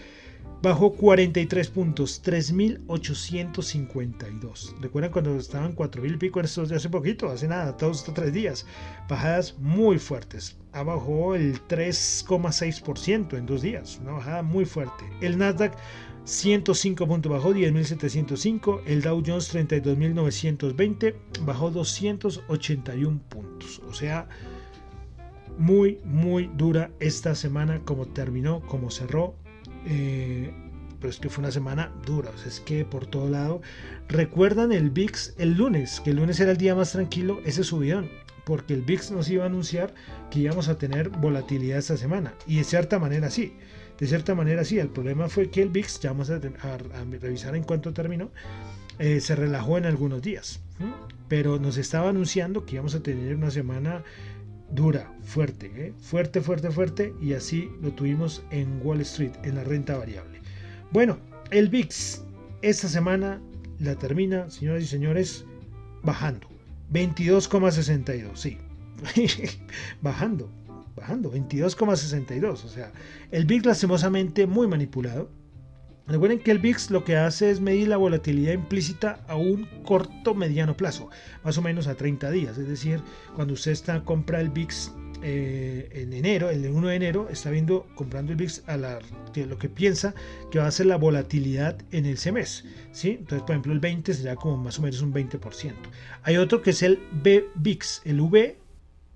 bajó 0.66 0.92
43 0.94 1.70
puntos, 1.70 2.22
3.852. 2.24 4.74
¿Recuerdan 4.82 5.12
cuando 5.12 5.36
estaban 5.36 5.76
4.000 5.76 6.16
y 6.16 6.18
pico 6.18 6.42
estos 6.42 6.70
de 6.70 6.78
hace 6.78 6.90
poquito? 6.90 7.30
Hace 7.30 7.48
nada, 7.48 7.78
todos 7.78 8.00
estos 8.00 8.16
tres 8.16 8.34
días. 8.34 8.66
Bajadas 9.08 9.60
muy 9.60 10.00
fuertes. 10.00 10.58
Bajó 10.74 11.36
el 11.36 11.62
3,6% 11.68 13.38
en 13.38 13.46
dos 13.46 13.62
días. 13.62 14.00
Una 14.02 14.14
bajada 14.14 14.42
muy 14.42 14.66
fuerte. 14.66 15.06
El 15.22 15.38
Nasdaq 15.38 15.78
105 16.24 17.08
puntos 17.08 17.32
bajó 17.32 17.54
10.705. 17.54 18.82
El 18.88 19.04
Dow 19.04 19.22
Jones 19.24 19.54
32.920 19.54 21.14
bajó 21.42 21.70
281 21.70 23.20
puntos. 23.30 23.84
O 23.88 23.94
sea 23.94 24.28
muy, 25.60 26.00
muy 26.04 26.50
dura 26.56 26.90
esta 27.00 27.36
semana, 27.36 27.82
como 27.86 28.08
terminó, 28.08 28.62
como 28.62 28.90
cerró. 28.90 29.36
Eh, 29.86 30.52
pero 31.00 31.10
es 31.10 31.20
que 31.20 31.30
fue 31.30 31.44
una 31.44 31.52
semana 31.52 31.92
dura, 32.06 32.32
es 32.46 32.60
que 32.60 32.86
por 32.86 33.06
todo 33.06 33.30
lado. 33.30 33.62
Recuerdan 34.08 34.72
el 34.72 34.90
VIX 34.90 35.36
el 35.38 35.54
lunes, 35.54 36.00
que 36.00 36.12
el 36.12 36.16
lunes 36.18 36.40
era 36.40 36.52
el 36.52 36.58
día 36.58 36.76
más 36.76 36.94
tranquilo, 36.94 37.42
ese 37.46 37.64
subidón, 37.64 38.10
porque 38.46 38.74
el 38.74 38.82
VIX 38.82 39.12
nos 39.12 39.30
iba 39.30 39.44
a 39.44 39.48
anunciar 39.48 39.94
que 40.32 40.40
íbamos 40.40 40.68
a 40.68 40.78
tener 40.78 41.10
volatilidad 41.10 41.80
esta 41.80 41.98
semana. 41.98 42.34
Y 42.48 42.58
de 42.58 42.64
cierta 42.64 42.98
manera 43.00 43.30
sí, 43.30 43.54
de 44.00 44.08
cierta 44.08 44.36
manera 44.36 44.64
sí. 44.64 44.80
El 44.80 44.90
problema 44.90 45.30
fue 45.30 45.50
que 45.50 45.62
el 45.62 45.70
VIX, 45.70 46.00
ya 46.00 46.12
vamos 46.12 46.30
a, 46.30 46.40
revisar 46.40 47.56
en 47.56 47.64
cuánto 47.64 47.94
terminó, 47.94 48.32
eh, 49.00 49.20
se 49.20 49.36
relajó 49.36 49.78
en 49.78 49.86
algunos 49.86 50.22
días. 50.22 50.60
Pero 51.28 51.60
nos 51.60 51.78
estaba 51.78 52.10
anunciando 52.10 52.66
que 52.66 52.76
íbamos 52.76 52.96
a 52.96 53.02
tener 53.02 53.36
una 53.36 53.50
semana 53.50 54.04
dura, 54.72 55.12
fuerte, 55.24 55.72
¿eh? 55.76 55.94
fuerte, 56.00 56.42
fuerte, 56.42 56.72
fuerte, 56.72 57.14
y 57.22 57.34
así 57.34 57.70
lo 57.82 57.92
tuvimos 57.92 58.44
en 58.52 58.80
Wall 58.84 59.02
Street, 59.02 59.34
en 59.44 59.56
la 59.56 59.64
renta 59.64 59.98
variable. 59.98 60.42
Bueno, 60.92 61.18
el 61.52 61.70
VIX 61.70 62.22
esta 62.62 62.88
semana 62.88 63.42
la 63.80 63.96
termina, 63.96 64.50
señoras 64.50 64.84
y 64.84 64.88
señores, 64.88 65.46
bajando. 66.04 66.48
22,62, 66.92 68.36
sí. 68.36 68.58
bajando, 70.02 70.50
bajando, 70.96 71.32
22,62. 71.32 72.64
O 72.64 72.70
sea, 72.70 72.92
el 73.32 73.46
VIX 73.46 73.66
lastimosamente 73.66 74.48
muy 74.48 74.68
manipulado 74.68 75.30
Recuerden 76.08 76.40
que 76.40 76.52
el 76.52 76.60
VIX 76.60 76.92
lo 76.92 77.04
que 77.04 77.18
hace 77.18 77.50
es 77.50 77.62
medir 77.62 77.88
la 77.88 77.98
volatilidad 77.98 78.54
implícita 78.54 79.22
a 79.28 79.36
un 79.36 79.66
corto 79.84 80.36
mediano 80.36 80.78
plazo, 80.78 81.10
más 81.44 81.58
o 81.58 81.64
menos 81.64 81.88
a 81.88 81.96
30 81.96 82.30
días. 82.30 82.58
Es 82.58 82.68
decir, 82.68 83.02
cuando 83.36 83.56
usted 83.56 83.72
está 83.72 84.04
compra 84.04 84.40
el 84.40 84.50
VIX 84.50 84.92
eh, 85.24 85.90
en 85.94 86.14
enero, 86.14 86.52
el 86.52 86.70
1 86.70 86.88
de 86.90 86.96
enero, 86.96 87.28
está 87.32 87.50
viendo 87.50 87.88
comprando 87.96 88.32
el 88.32 88.38
VIX 88.38 88.64
a 88.68 88.78
la, 88.78 89.00
lo 89.48 89.58
que 89.58 89.68
piensa 89.68 90.14
que 90.52 90.60
va 90.60 90.68
a 90.68 90.72
ser 90.72 90.86
la 90.86 90.98
volatilidad 90.98 91.78
en 91.92 92.06
ese 92.06 92.32
mes. 92.32 92.66
¿sí? 92.92 93.18
Entonces, 93.20 93.42
por 93.42 93.52
ejemplo, 93.52 93.74
el 93.74 93.80
20 93.80 94.14
sería 94.14 94.36
como 94.36 94.58
más 94.58 94.78
o 94.78 94.84
menos 94.84 95.02
un 95.02 95.12
20%. 95.12 95.74
Hay 96.22 96.38
otro 96.38 96.62
que 96.62 96.70
es 96.70 96.84
el 96.84 97.00
VIX, 97.24 98.02
el 98.06 98.22
V 98.22 98.58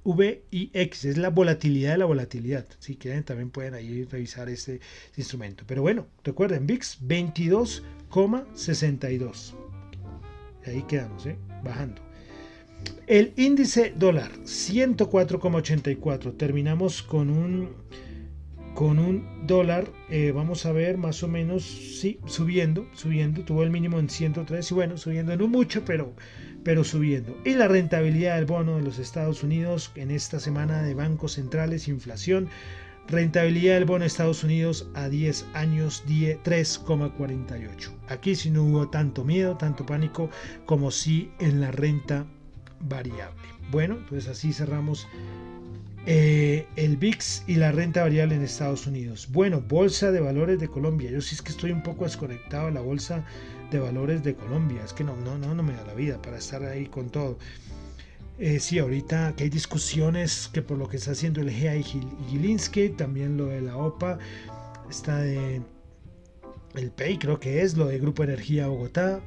V 0.10 0.44
y 0.50 0.72
X, 0.74 1.06
es 1.06 1.18
la 1.18 1.30
volatilidad 1.30 1.92
de 1.92 2.00
la 2.00 2.06
volatilidad. 2.06 2.66
Si 2.80 2.96
quieren 2.96 3.24
también 3.24 3.52
pueden 3.52 3.76
ahí 3.76 4.06
revisar 4.06 4.50
este, 4.50 4.80
instrumento. 5.18 5.66
Pero 5.68 5.84
bueno, 5.84 6.08
recuerden, 6.24 6.66
VIX 6.66 7.04
22,62. 7.04 9.54
Ahí 10.66 10.82
quedamos, 10.88 11.28
¿eh? 11.28 11.38
bajando. 11.64 12.02
El 13.06 13.34
índice 13.38 13.94
dólar 13.96 14.32
104,84. 14.46 16.36
Terminamos 16.38 17.04
con 17.04 17.30
un 17.30 17.70
con 18.74 18.98
un 18.98 19.46
dólar, 19.46 19.92
eh, 20.10 20.32
vamos 20.32 20.66
a 20.66 20.72
ver 20.72 20.98
más 20.98 21.22
o 21.24 21.28
menos, 21.28 21.66
sí, 21.66 22.18
subiendo, 22.28 22.88
subiendo, 22.94 23.44
tuvo 23.44 23.64
el 23.64 23.72
mínimo 23.72 24.00
en 24.00 24.10
103 24.10 24.72
y 24.72 24.74
bueno, 24.74 24.98
subiendo 24.98 25.36
no 25.36 25.50
mucho, 25.50 25.84
pero 25.84 26.14
pero 26.64 26.84
subiendo. 26.84 27.38
Y 27.46 27.54
la 27.54 27.68
rentabilidad 27.68 28.36
del 28.36 28.46
bono 28.46 28.78
de 28.78 28.84
los 28.84 29.00
Estados 29.00 29.44
Unidos 29.44 29.92
en 29.96 30.12
esta 30.12 30.40
semana 30.40 30.82
de 30.82 30.94
bancos 30.94 31.34
centrales, 31.34 31.88
inflación, 31.88 32.50
rentabilidad 33.08 33.76
del 33.76 33.86
bono 33.86 34.02
de 34.02 34.08
Estados 34.08 34.44
Unidos 34.44 34.88
a 34.94 35.10
10 35.10 35.46
años 35.54 36.04
3,48. 36.08 37.92
Aquí 38.08 38.36
sí 38.36 38.52
no 38.52 38.64
hubo 38.64 38.90
tanto 38.90 39.24
miedo, 39.24 39.58
tanto 39.58 39.86
pánico 39.86 40.30
como 40.66 40.92
sí 40.92 41.32
en 41.40 41.62
la 41.62 41.72
renta 41.72 42.26
variable. 42.82 43.48
Bueno, 43.72 43.98
pues 44.10 44.28
así 44.28 44.54
cerramos 44.54 45.08
eh, 46.06 46.66
el 46.76 46.98
VIX 46.98 47.44
y 47.48 47.56
la 47.56 47.72
renta 47.72 48.02
variable 48.02 48.36
en 48.36 48.42
Estados 48.42 48.88
Unidos. 48.88 49.28
Bueno, 49.32 49.62
Bolsa 49.62 50.12
de 50.12 50.20
Valores 50.20 50.60
de 50.60 50.68
Colombia. 50.68 51.12
Yo 51.12 51.22
sí 51.22 51.36
es 51.36 51.42
que 51.42 51.52
estoy 51.52 51.72
un 51.72 51.84
poco 51.84 52.06
desconectado 52.06 52.68
de 52.68 52.72
la 52.74 52.82
Bolsa 52.82 53.26
de 53.72 53.80
Valores 53.80 54.24
de 54.24 54.36
Colombia. 54.36 54.84
Es 54.84 54.94
que 54.94 55.04
no, 55.04 55.16
no, 55.16 55.38
no, 55.38 55.54
no 55.54 55.64
me 55.64 55.74
da 55.74 55.84
la 55.86 55.94
vida 55.94 56.22
para 56.22 56.38
estar 56.38 56.64
ahí 56.64 56.86
con 56.88 57.10
todo. 57.10 57.38
Eh, 58.38 58.60
sí, 58.60 58.80
ahorita 58.80 59.34
que 59.36 59.44
hay 59.44 59.50
discusiones 59.50 60.50
que 60.54 60.62
por 60.62 60.78
lo 60.78 60.88
que 60.88 60.98
está 60.98 61.12
haciendo 61.12 61.42
el 61.42 61.52
GA 61.52 61.76
y 61.76 61.84
Gilinski, 61.84 62.90
también 62.90 63.36
lo 63.36 63.48
de 63.48 63.62
la 63.62 63.76
OPA, 63.76 64.18
está 64.90 65.18
de 65.18 65.62
el 66.76 66.92
PEI 66.92 67.18
creo 67.18 67.40
que 67.40 67.62
es, 67.62 67.76
lo 67.76 67.88
de 67.88 68.00
Grupo 68.00 68.24
Energía 68.24 68.68
Bogotá, 68.68 69.22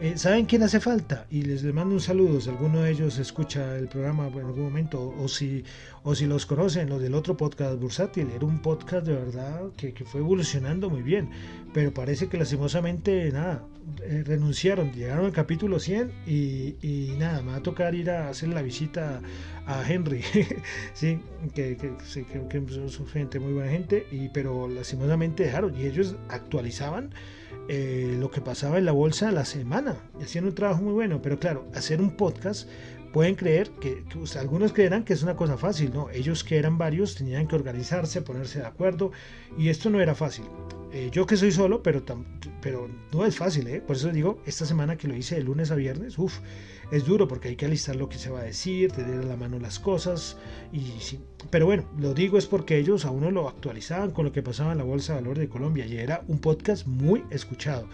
eh, 0.00 0.18
¿Saben 0.18 0.46
quién 0.46 0.62
hace 0.62 0.80
falta? 0.80 1.26
Y 1.30 1.42
les, 1.42 1.62
mando 1.72 1.94
un 1.94 2.00
saludo 2.00 2.40
si 2.40 2.50
alguno 2.50 2.82
de 2.82 2.90
ellos 2.90 3.18
escucha 3.18 3.76
el 3.76 3.88
programa 3.88 4.26
en 4.26 4.40
algún 4.40 4.64
momento 4.64 5.14
o 5.18 5.28
si, 5.28 5.64
o 6.02 6.14
si 6.14 6.26
los 6.26 6.46
conocen, 6.46 6.88
los 6.88 7.00
del 7.00 7.14
otro 7.14 7.36
podcast 7.36 7.78
Bursátil. 7.78 8.30
Era 8.34 8.44
un 8.44 8.60
podcast 8.60 9.06
de 9.06 9.14
verdad 9.14 9.62
que, 9.76 9.94
que 9.94 10.04
fue 10.04 10.20
evolucionando 10.20 10.90
muy 10.90 11.02
bien, 11.02 11.30
pero 11.72 11.94
parece 11.94 12.28
que 12.28 12.38
lastimosamente 12.38 13.30
nada, 13.30 13.64
eh, 14.02 14.22
renunciaron, 14.24 14.92
llegaron 14.92 15.26
al 15.26 15.32
capítulo 15.32 15.78
100 15.78 16.12
y, 16.26 16.76
y, 16.82 17.14
nada, 17.18 17.42
me 17.42 17.52
va 17.52 17.56
a 17.56 17.62
tocar 17.62 17.94
ir 17.94 18.10
a 18.10 18.28
hacer 18.28 18.48
la 18.48 18.62
visita 18.62 19.20
a 19.66 19.90
Henry, 19.90 20.22
sí, 20.94 21.20
que, 21.54 21.76
que, 21.76 21.94
que, 21.96 22.88
son 22.88 23.06
gente, 23.06 23.38
muy 23.38 23.52
buena 23.52 23.70
gente, 23.70 24.06
y, 24.10 24.28
pero 24.28 24.68
lastimosamente 24.68 25.44
dejaron 25.44 25.74
y 25.78 25.86
ellos 25.86 26.16
actualizaban 26.28 27.10
eh, 27.68 28.16
lo 28.18 28.30
que 28.30 28.40
pasaba 28.40 28.78
en 28.78 28.84
la 28.84 28.92
bolsa 28.92 29.32
la 29.32 29.44
semana. 29.44 29.96
Hacían 30.22 30.44
un 30.44 30.54
trabajo 30.54 30.82
muy 30.82 30.92
bueno, 30.92 31.22
pero 31.22 31.38
claro, 31.38 31.66
hacer 31.74 32.00
un 32.00 32.10
podcast 32.10 32.68
pueden 33.14 33.36
creer 33.36 33.70
que, 33.80 34.02
algunos 34.38 34.72
creerán 34.72 35.04
que 35.04 35.12
es 35.12 35.22
una 35.22 35.36
cosa 35.36 35.56
fácil, 35.56 35.92
¿no? 35.94 36.10
Ellos 36.10 36.42
que 36.42 36.58
eran 36.58 36.78
varios 36.78 37.14
tenían 37.14 37.46
que 37.46 37.54
organizarse, 37.54 38.22
ponerse 38.22 38.58
de 38.58 38.66
acuerdo 38.66 39.12
y 39.56 39.68
esto 39.68 39.88
no 39.88 40.00
era 40.00 40.14
fácil. 40.14 40.44
Eh, 40.94 41.10
yo 41.10 41.26
que 41.26 41.36
soy 41.36 41.50
solo, 41.50 41.82
pero, 41.82 42.04
pero 42.62 42.88
no 43.12 43.26
es 43.26 43.36
fácil, 43.36 43.66
¿eh? 43.66 43.80
Por 43.80 43.96
eso 43.96 44.12
digo, 44.12 44.40
esta 44.46 44.64
semana 44.64 44.96
que 44.96 45.08
lo 45.08 45.16
hice 45.16 45.34
de 45.34 45.42
lunes 45.42 45.72
a 45.72 45.74
viernes, 45.74 46.16
uff, 46.20 46.38
es 46.92 47.04
duro 47.04 47.26
porque 47.26 47.48
hay 47.48 47.56
que 47.56 47.66
alistar 47.66 47.96
lo 47.96 48.08
que 48.08 48.16
se 48.16 48.30
va 48.30 48.38
a 48.38 48.44
decir, 48.44 48.92
tener 48.92 49.18
a 49.18 49.24
la 49.24 49.36
mano 49.36 49.58
las 49.58 49.80
cosas. 49.80 50.36
Y 50.72 50.92
sí. 51.00 51.18
Pero 51.50 51.66
bueno, 51.66 51.82
lo 51.98 52.14
digo 52.14 52.38
es 52.38 52.46
porque 52.46 52.78
ellos 52.78 53.04
a 53.06 53.10
uno 53.10 53.32
lo 53.32 53.48
actualizaban 53.48 54.12
con 54.12 54.24
lo 54.24 54.30
que 54.30 54.44
pasaba 54.44 54.70
en 54.70 54.78
la 54.78 54.84
Bolsa 54.84 55.14
de 55.14 55.20
Valores 55.22 55.40
de 55.40 55.48
Colombia 55.48 55.84
y 55.84 55.96
era 55.96 56.22
un 56.28 56.38
podcast 56.38 56.86
muy 56.86 57.24
escuchado. 57.30 57.88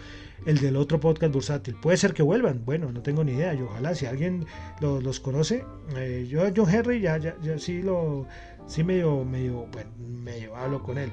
El 0.45 0.59
del 0.59 0.75
otro 0.75 0.99
podcast 0.99 1.33
bursátil. 1.33 1.75
Puede 1.81 1.97
ser 1.97 2.13
que 2.13 2.21
vuelvan. 2.21 2.63
Bueno, 2.65 2.91
no 2.91 3.01
tengo 3.01 3.23
ni 3.23 3.31
idea. 3.31 3.55
Yo 3.55 3.65
ojalá 3.65 3.95
si 3.95 4.05
alguien 4.05 4.45
los 4.79 5.19
conoce. 5.19 5.65
Eh, 5.95 6.27
yo 6.29 6.43
a 6.43 6.51
John 6.55 6.69
Henry 6.69 7.01
ya, 7.01 7.17
ya, 7.17 7.35
ya 7.41 7.57
sí 7.57 7.81
lo, 7.81 8.27
sí 8.67 8.83
medio, 8.83 9.23
medio, 9.25 9.67
bueno, 9.71 9.89
medio 9.97 10.55
hablo 10.55 10.81
con 10.81 10.97
él. 10.97 11.11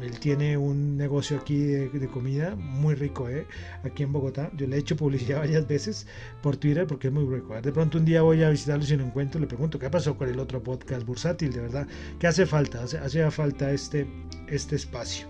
Él 0.00 0.18
tiene 0.20 0.56
un 0.56 0.96
negocio 0.96 1.38
aquí 1.38 1.58
de, 1.58 2.08
comida 2.08 2.54
muy 2.54 2.94
rico, 2.94 3.28
¿eh? 3.28 3.46
aquí 3.82 4.04
en 4.04 4.12
Bogotá. 4.12 4.50
Yo 4.56 4.66
le 4.66 4.76
he 4.76 4.78
hecho 4.78 4.96
publicidad 4.96 5.38
varias 5.40 5.66
veces 5.66 6.06
por 6.42 6.56
Twitter 6.56 6.86
porque 6.86 7.08
es 7.08 7.12
muy 7.12 7.24
rico. 7.24 7.60
De 7.60 7.72
pronto 7.72 7.98
un 7.98 8.04
día 8.04 8.22
voy 8.22 8.42
a 8.42 8.50
visitarlo 8.50 8.84
si 8.84 8.96
no 8.96 9.04
encuentro 9.04 9.40
le 9.40 9.46
pregunto 9.46 9.78
qué 9.78 9.90
pasó 9.90 10.16
con 10.16 10.28
el 10.28 10.38
otro 10.38 10.62
podcast 10.62 11.04
bursátil, 11.04 11.52
de 11.52 11.60
verdad. 11.60 11.88
¿Qué 12.18 12.26
hace 12.26 12.46
falta? 12.46 12.82
Hace, 12.82 12.98
hace 12.98 13.28
falta 13.30 13.72
este, 13.72 14.06
este 14.46 14.76
espacio. 14.76 15.26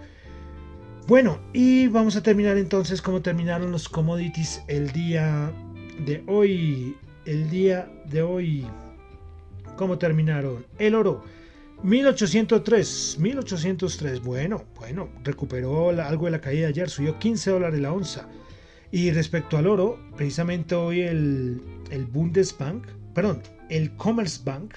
Bueno, 1.06 1.40
y 1.54 1.88
vamos 1.88 2.16
a 2.16 2.22
terminar 2.22 2.58
entonces 2.58 3.00
como 3.00 3.22
terminaron 3.22 3.72
los 3.72 3.88
commodities 3.88 4.62
el 4.68 4.92
día 4.92 5.50
de 6.04 6.22
hoy. 6.26 6.94
El 7.24 7.48
día 7.48 7.90
de 8.10 8.22
hoy. 8.22 8.66
¿Cómo 9.78 9.96
terminaron? 9.96 10.66
El 10.80 10.96
oro 10.96 11.22
1803, 11.84 13.16
1803, 13.20 14.20
bueno, 14.20 14.64
bueno, 14.74 15.08
recuperó 15.22 15.90
algo 15.90 16.24
de 16.24 16.32
la 16.32 16.40
caída 16.40 16.62
de 16.62 16.66
ayer, 16.66 16.90
subió 16.90 17.16
15 17.20 17.52
dólares 17.52 17.80
la 17.80 17.92
onza. 17.92 18.28
Y 18.90 19.12
respecto 19.12 19.56
al 19.56 19.68
oro, 19.68 20.00
precisamente 20.16 20.74
hoy 20.74 21.02
el, 21.02 21.62
el 21.92 22.06
Bundesbank, 22.06 22.88
perdón, 23.14 23.40
el 23.70 23.94
Commerzbank 23.94 24.74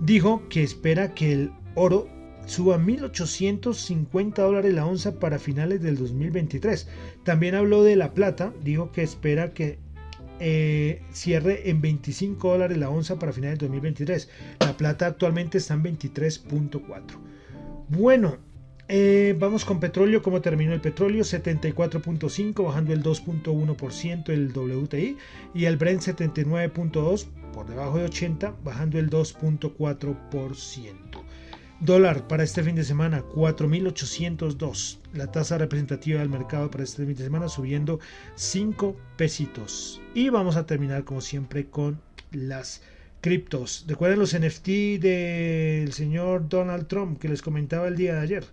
dijo 0.00 0.48
que 0.48 0.62
espera 0.62 1.12
que 1.12 1.32
el 1.32 1.52
oro 1.74 2.08
suba 2.46 2.78
1.850 2.78 4.36
dólares 4.36 4.72
la 4.72 4.86
onza 4.86 5.18
para 5.18 5.38
finales 5.38 5.82
del 5.82 5.98
2023. 5.98 6.88
También 7.24 7.54
habló 7.54 7.82
de 7.84 7.96
la 7.96 8.14
plata, 8.14 8.54
dijo 8.62 8.90
que 8.90 9.02
espera 9.02 9.52
que 9.52 9.83
eh, 10.40 11.02
cierre 11.12 11.70
en 11.70 11.80
25 11.80 12.50
dólares 12.50 12.78
la 12.78 12.90
onza 12.90 13.18
para 13.18 13.32
finales 13.32 13.58
de 13.58 13.66
2023. 13.66 14.28
La 14.60 14.76
plata 14.76 15.06
actualmente 15.06 15.58
está 15.58 15.74
en 15.74 15.84
23.4. 15.84 17.02
Bueno, 17.88 18.38
eh, 18.88 19.36
vamos 19.38 19.64
con 19.64 19.80
petróleo. 19.80 20.22
¿Cómo 20.22 20.40
terminó 20.40 20.72
el 20.72 20.80
petróleo? 20.80 21.24
74.5, 21.24 22.64
bajando 22.64 22.92
el 22.92 23.02
2.1% 23.02 24.28
el 24.30 24.52
WTI. 24.52 25.16
Y 25.54 25.64
el 25.64 25.76
Brent 25.76 26.02
79.2, 26.02 27.26
por 27.52 27.66
debajo 27.66 27.98
de 27.98 28.04
80, 28.04 28.54
bajando 28.62 28.98
el 28.98 29.10
2.4%. 29.10 31.23
Dólar 31.84 32.26
para 32.28 32.44
este 32.44 32.62
fin 32.62 32.76
de 32.76 32.82
semana, 32.82 33.22
4.802. 33.34 35.00
La 35.12 35.30
tasa 35.30 35.58
representativa 35.58 36.20
del 36.20 36.30
mercado 36.30 36.70
para 36.70 36.82
este 36.82 37.04
fin 37.04 37.14
de 37.14 37.24
semana 37.24 37.46
subiendo 37.50 38.00
5 38.36 38.96
pesitos. 39.18 40.00
Y 40.14 40.30
vamos 40.30 40.56
a 40.56 40.64
terminar 40.64 41.04
como 41.04 41.20
siempre 41.20 41.66
con 41.66 42.00
las 42.32 42.80
criptos. 43.20 43.84
Recuerden 43.86 44.18
los 44.18 44.34
NFT 44.34 44.66
del 44.98 45.92
señor 45.92 46.48
Donald 46.48 46.86
Trump 46.86 47.18
que 47.18 47.28
les 47.28 47.42
comentaba 47.42 47.86
el 47.86 47.96
día 47.96 48.14
de 48.14 48.20
ayer. 48.20 48.44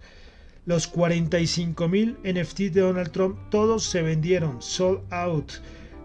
Los 0.65 0.93
45.000 0.93 2.17
NFT 2.25 2.73
de 2.73 2.81
Donald 2.81 3.11
Trump, 3.11 3.37
todos 3.49 3.85
se 3.85 4.01
vendieron, 4.01 4.61
sold 4.61 5.01
out. 5.09 5.53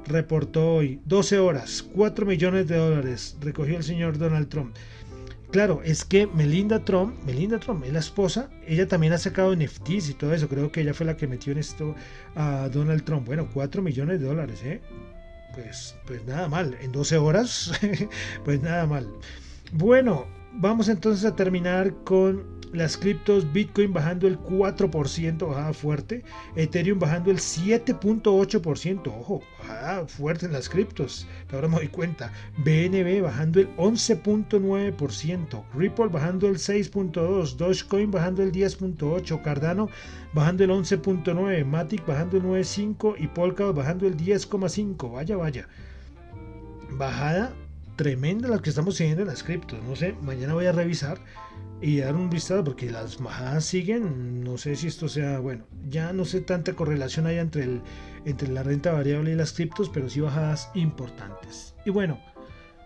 Reportó 0.07 0.75
hoy, 0.75 1.01
12 1.07 1.41
horas, 1.41 1.85
4 1.93 2.25
millones 2.25 2.69
de 2.69 2.77
dólares 2.77 3.37
recogió 3.41 3.79
el 3.79 3.83
señor 3.83 4.17
Donald 4.17 4.49
Trump. 4.49 4.77
Claro, 5.51 5.81
es 5.85 6.05
que 6.05 6.27
Melinda 6.27 6.85
Trump, 6.85 7.15
Melinda 7.25 7.59
Trump 7.59 7.85
es 7.85 7.93
la 7.93 8.01
esposa, 8.01 8.51
ella 8.67 8.89
también 8.89 9.13
ha 9.13 9.19
sacado 9.19 9.55
NFTs 9.55 10.11
y 10.11 10.15
todo 10.15 10.35
eso, 10.35 10.49
creo 10.49 10.73
que 10.73 10.81
ella 10.81 10.93
fue 10.93 11.07
la 11.07 11.17
que 11.17 11.27
metió 11.27 11.53
en 11.53 11.59
esto 11.59 11.95
a 12.35 12.69
Donald 12.69 13.05
Trump. 13.05 13.27
Bueno, 13.27 13.49
4 13.55 13.81
millones 13.81 14.21
de 14.21 14.27
dólares, 14.27 14.61
¿eh? 14.65 14.81
Pues, 15.55 15.97
pues 16.05 16.25
nada 16.27 16.49
mal, 16.49 16.77
en 16.83 16.93
12 16.93 17.17
horas, 17.17 17.73
pues 18.45 18.61
nada 18.61 18.87
mal. 18.87 19.09
Bueno, 19.73 20.27
vamos 20.53 20.89
entonces 20.89 21.25
a 21.25 21.37
terminar 21.37 21.95
con 22.05 22.57
las 22.73 22.97
criptos, 22.97 23.53
Bitcoin 23.53 23.93
bajando 23.93 24.27
el 24.27 24.39
4%, 24.39 25.49
bajada 25.49 25.73
fuerte, 25.73 26.25
Ethereum 26.57 26.99
bajando 26.99 27.31
el 27.31 27.39
7.8%, 27.39 29.07
ojo, 29.07 29.43
bajada 29.59 30.07
fuerte 30.07 30.47
en 30.47 30.53
las 30.53 30.69
criptos, 30.69 31.27
ahora 31.53 31.69
me 31.69 31.77
doy 31.77 31.89
cuenta, 31.89 32.33
BNB 32.59 33.23
bajando 33.23 33.61
el 33.61 33.75
11.9%, 33.77 35.65
Ripple 35.75 36.09
bajando 36.09 36.49
el 36.49 36.57
6.2%, 36.57 37.57
Dogecoin 37.57 38.11
bajando 38.11 38.43
el 38.43 38.53
10.8%, 38.53 39.43
Cardano 39.43 39.89
bajando 40.33 40.65
el 40.65 40.71
11.9%, 40.71 41.65
Matic 41.65 42.07
bajando 42.07 42.37
el 42.37 42.43
9.5% 42.43 43.15
y 43.19 43.29
Polkadot 43.29 43.77
bajando 43.77 44.07
el 44.07 44.17
10.5%, 44.17 45.13
vaya, 45.13 45.37
vaya, 45.37 45.69
bajada 46.91 47.55
tremenda 47.97 48.49
la 48.49 48.61
que 48.61 48.71
estamos 48.71 48.97
teniendo 48.97 49.23
en 49.23 49.29
las 49.29 49.43
criptos, 49.43 49.83
no 49.83 49.97
sé, 49.97 50.15
mañana 50.23 50.55
voy 50.55 50.67
a 50.67 50.73
revisar 50.73 51.19
y 51.81 51.99
dar 51.99 52.15
un 52.15 52.31
vistazo 52.31 52.65
porque 52.65 52.91
las 52.91 53.19
bajadas 53.19 53.65
siguen. 53.65 54.43
No 54.43 54.57
sé 54.59 54.77
si 54.77 54.87
esto 54.87 55.09
sea, 55.09 55.39
bueno, 55.41 55.65
ya 55.89 56.13
no 56.13 56.25
sé 56.25 56.41
tanta 56.41 56.75
correlación 56.75 57.27
hay 57.27 57.39
entre, 57.39 57.65
el, 57.65 57.83
entre 58.25 58.49
la 58.49 58.63
renta 58.63 58.93
variable 58.93 59.33
y 59.33 59.35
las 59.35 59.53
criptos, 59.53 59.91
pero 59.91 60.09
sí 60.09 60.21
bajadas 60.21 60.71
importantes. 60.75 61.75
Y 61.85 61.91
bueno, 61.91 62.21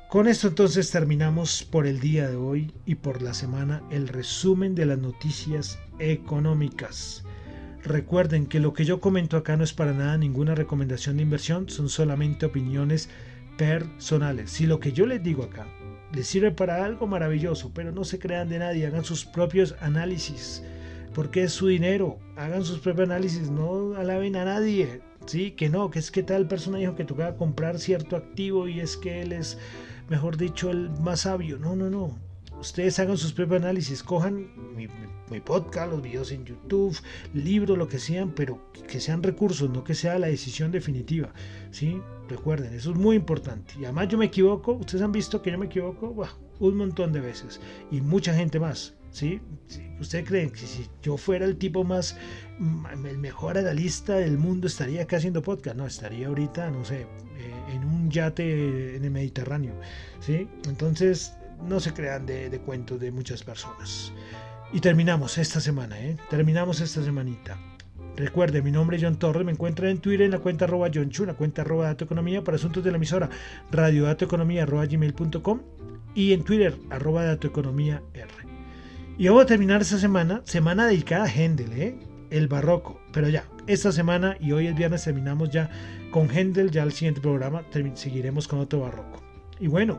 con 0.09 0.27
esto 0.27 0.49
entonces 0.49 0.91
terminamos 0.91 1.63
por 1.63 1.87
el 1.87 2.01
día 2.01 2.29
de 2.29 2.37
hoy 2.37 2.73
y 2.85 2.97
por 2.97 3.23
la 3.23 3.35
semana 3.35 3.83
el 3.91 4.09
resumen 4.09 4.75
de 4.75 4.87
las 4.87 4.99
noticias 4.99 5.79
económicas. 5.99 7.25
Recuerden 7.83 8.47
que 8.47 8.61
lo 8.61 8.75
que 8.75 8.85
yo 8.85 9.01
comento 9.01 9.37
acá 9.37 9.57
no 9.57 9.65
es 9.65 9.73
para 9.73 9.93
nada 9.93 10.19
ninguna 10.19 10.55
recomendación 10.55 11.17
de 11.17 11.23
inversión, 11.23 11.71
son 11.71 11.89
solamente 11.89 12.45
opiniones 12.45 13.09
personales. 13.61 14.53
Si 14.53 14.65
lo 14.65 14.81
que 14.81 14.93
yo 14.93 15.05
les 15.05 15.23
digo 15.23 15.43
acá 15.43 15.67
les 16.15 16.27
sirve 16.27 16.51
para 16.51 16.83
algo 16.83 17.07
maravilloso, 17.07 17.73
pero 17.75 17.93
no 17.93 18.05
se 18.05 18.19
crean 18.19 18.49
de 18.49 18.59
nadie, 18.59 18.87
hagan 18.87 19.05
sus 19.05 19.27
propios 19.27 19.77
análisis, 19.83 20.63
porque 21.15 21.43
es 21.43 21.53
su 21.53 21.67
dinero, 21.67 22.19
hagan 22.37 22.65
sus 22.65 22.79
propios 22.79 23.11
análisis, 23.11 23.51
no 23.51 23.95
alaben 23.97 24.35
a 24.37 24.47
nadie, 24.47 25.03
sí, 25.27 25.51
que 25.51 25.69
no, 25.69 25.91
que 25.91 25.99
es 25.99 26.11
que 26.11 26.23
tal 26.23 26.49
persona 26.49 26.79
dijo 26.79 26.97
que 26.97 27.05
tocaba 27.05 27.37
comprar 27.37 27.79
cierto 27.79 28.17
activo 28.17 28.67
y 28.67 28.81
es 28.81 28.97
que 28.97 29.21
él 29.21 29.33
es, 29.33 29.59
mejor 30.09 30.39
dicho, 30.39 30.71
el 30.71 30.89
más 30.89 31.21
sabio, 31.21 31.59
no, 31.59 31.77
no, 31.77 31.91
no, 31.91 32.19
ustedes 32.61 32.99
hagan 32.99 33.17
sus 33.17 33.33
propios 33.33 33.63
análisis, 33.63 34.03
cojan 34.03 34.49
mi, 34.75 34.89
podcast, 35.41 35.93
los 35.93 36.03
videos 36.03 36.33
en 36.33 36.45
YouTube, 36.45 36.97
libros, 37.35 37.79
lo 37.79 37.89
que 37.89 37.99
sean, 37.99 38.33
pero 38.35 38.73
que 38.89 39.01
sean 39.01 39.23
recursos, 39.23 39.71
no 39.71 39.85
que 39.85 39.95
sea 39.95 40.19
la 40.19 40.27
decisión 40.27 40.71
definitiva. 40.73 41.33
¿sí? 41.71 42.01
Recuerden, 42.29 42.75
eso 42.75 42.91
es 42.91 42.97
muy 42.97 43.17
importante. 43.17 43.75
Y 43.81 43.85
además 43.85 44.09
yo 44.09 44.19
me 44.19 44.27
equivoco, 44.27 44.73
ustedes 44.73 45.03
han 45.03 45.13
visto 45.13 45.41
que 45.41 45.51
yo 45.51 45.59
me 45.59 45.67
equivoco 45.67 46.15
un 46.59 46.77
montón 46.77 47.13
de 47.13 47.21
veces 47.21 47.61
y 47.91 48.01
mucha 48.01 48.35
gente 48.35 48.61
más. 48.61 48.95
¿sí? 49.11 49.41
¿Ustedes 50.01 50.27
creen 50.27 50.51
que 50.51 50.59
si 50.59 50.89
yo 51.03 51.17
fuera 51.17 51.45
el 51.45 51.57
tipo 51.57 51.85
más, 51.85 52.17
el 53.05 53.19
mejor 53.19 53.59
analista 53.59 54.17
del 54.17 54.39
mundo, 54.39 54.67
estaría 54.67 55.03
acá 55.03 55.19
haciendo 55.19 55.43
podcast? 55.43 55.77
No, 55.77 55.87
estaría 55.87 56.29
ahorita, 56.29 56.71
no 56.71 56.85
sé, 56.85 57.03
eh, 57.03 57.75
en 57.75 57.85
un 57.85 58.11
yate 58.11 58.97
en 58.97 59.05
el 59.05 59.11
Mediterráneo. 59.11 59.75
¿sí? 60.21 60.49
Entonces, 60.67 61.35
no 61.67 61.81
se 61.81 61.93
crean 61.93 62.27
de, 62.27 62.61
cuentos 62.65 63.01
de 63.01 63.11
muchas 63.11 63.43
personas. 63.43 64.13
Y 64.73 64.81
terminamos 64.81 65.39
esta 65.39 65.61
semana, 65.61 65.99
¿eh? 66.01 66.17
Terminamos 66.29 66.81
esta 66.81 67.03
semanita. 67.03 67.59
Recuerde, 68.17 68.63
mi 68.63 68.71
nombre 68.71 68.97
es 68.97 69.03
John 69.03 69.19
Torres, 69.19 69.45
me 69.45 69.53
encuentran 69.53 69.91
en 69.91 69.99
Twitter 69.99 70.27
en 70.27 70.33
la 70.33 70.39
cuenta 70.41 70.65
arroba 70.65 70.91
John 70.93 71.11
Chu, 71.11 71.25
la 71.25 71.35
cuenta 71.35 71.63
arroba 71.63 71.87
Dato 71.87 72.05
Economía 72.05 72.45
para 72.45 72.57
asuntos 72.57 72.85
de 72.85 72.91
la 72.91 72.97
emisora 72.97 73.31
radiodatoeconomía 73.71 74.65
arroba 74.65 74.85
gmail.com 74.87 75.61
y 76.15 76.33
en 76.33 76.45
Twitter 76.45 76.77
arroba 76.91 77.25
Dato 77.25 77.47
Economía 77.47 78.03
R. 78.15 78.29
Y 79.17 79.29
vamos 79.29 79.45
a 79.45 79.47
terminar 79.47 79.81
esta 79.81 79.99
semana, 79.99 80.43
semana 80.45 80.87
dedicada 80.87 81.25
a 81.25 81.29
Händel, 81.29 81.73
¿eh? 81.73 81.99
el 82.31 82.49
barroco. 82.49 83.01
Pero 83.13 83.29
ya, 83.29 83.45
esta 83.67 83.93
semana 83.93 84.37
y 84.41 84.53
hoy 84.53 84.67
es 84.67 84.75
viernes 84.75 85.05
terminamos 85.05 85.51
ya 85.51 85.71
con 86.11 86.29
Händel, 86.31 86.71
ya 86.71 86.83
el 86.83 86.93
siguiente 86.93 87.21
programa 87.21 87.63
seguiremos 87.95 88.49
con 88.49 88.61
otro 88.61 88.81
barroco. 88.81 89.23
Y 89.59 89.67
bueno, 89.67 89.99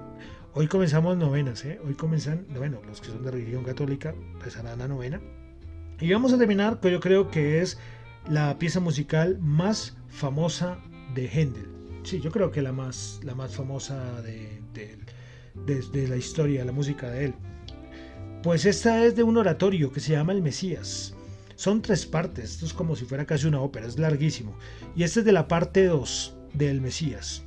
Hoy 0.54 0.68
comenzamos 0.68 1.16
novenas, 1.16 1.64
¿eh? 1.64 1.80
Hoy 1.88 1.94
comienzan, 1.94 2.46
bueno, 2.58 2.82
los 2.86 3.00
que 3.00 3.08
son 3.08 3.24
de 3.24 3.32
religión 3.32 3.64
católica 3.64 4.14
rezarán 4.44 4.80
la 4.80 4.88
novena. 4.90 5.22
Y 5.98 6.12
vamos 6.12 6.34
a 6.34 6.38
terminar 6.38 6.82
con 6.82 6.92
yo 6.92 7.00
creo 7.00 7.32
que 7.32 7.62
es 7.62 7.78
la 8.30 8.60
pieza 8.60 8.82
musical 8.82 9.40
más 9.40 9.96
famosa 10.10 10.78
de 11.16 11.30
Händel. 11.30 11.70
Sí, 12.04 12.20
yo 12.20 12.32
creo 12.32 12.52
que 12.52 12.62
la 12.62 12.74
más, 12.74 13.22
la 13.24 13.34
más 13.34 13.56
famosa 13.56 14.22
de, 14.24 14.62
de, 14.74 16.08
la 16.10 16.18
historia, 16.18 16.60
de 16.60 16.66
la 16.66 16.74
música 16.74 17.10
de 17.10 17.26
él. 17.26 17.34
Pues 18.44 18.66
esta 18.66 19.06
es 19.06 19.16
de 19.16 19.24
un 19.24 19.38
oratorio 19.38 19.94
que 19.94 20.02
se 20.02 20.12
llama 20.12 20.34
El 20.34 20.42
Mesías. 20.42 21.16
Son 21.56 21.82
tres 21.82 22.06
partes, 22.06 22.52
esto 22.52 22.66
es 22.66 22.74
como 22.74 22.98
si 22.98 23.06
fuera 23.06 23.26
casi 23.26 23.48
una 23.48 23.62
ópera, 23.62 23.88
es 23.88 23.98
larguísimo. 23.98 24.54
Y 24.98 25.04
esta 25.04 25.22
es 25.22 25.26
de 25.26 25.32
la 25.32 25.48
parte 25.48 25.86
2 25.86 26.36
del 26.56 26.82
Mesías. 26.82 27.44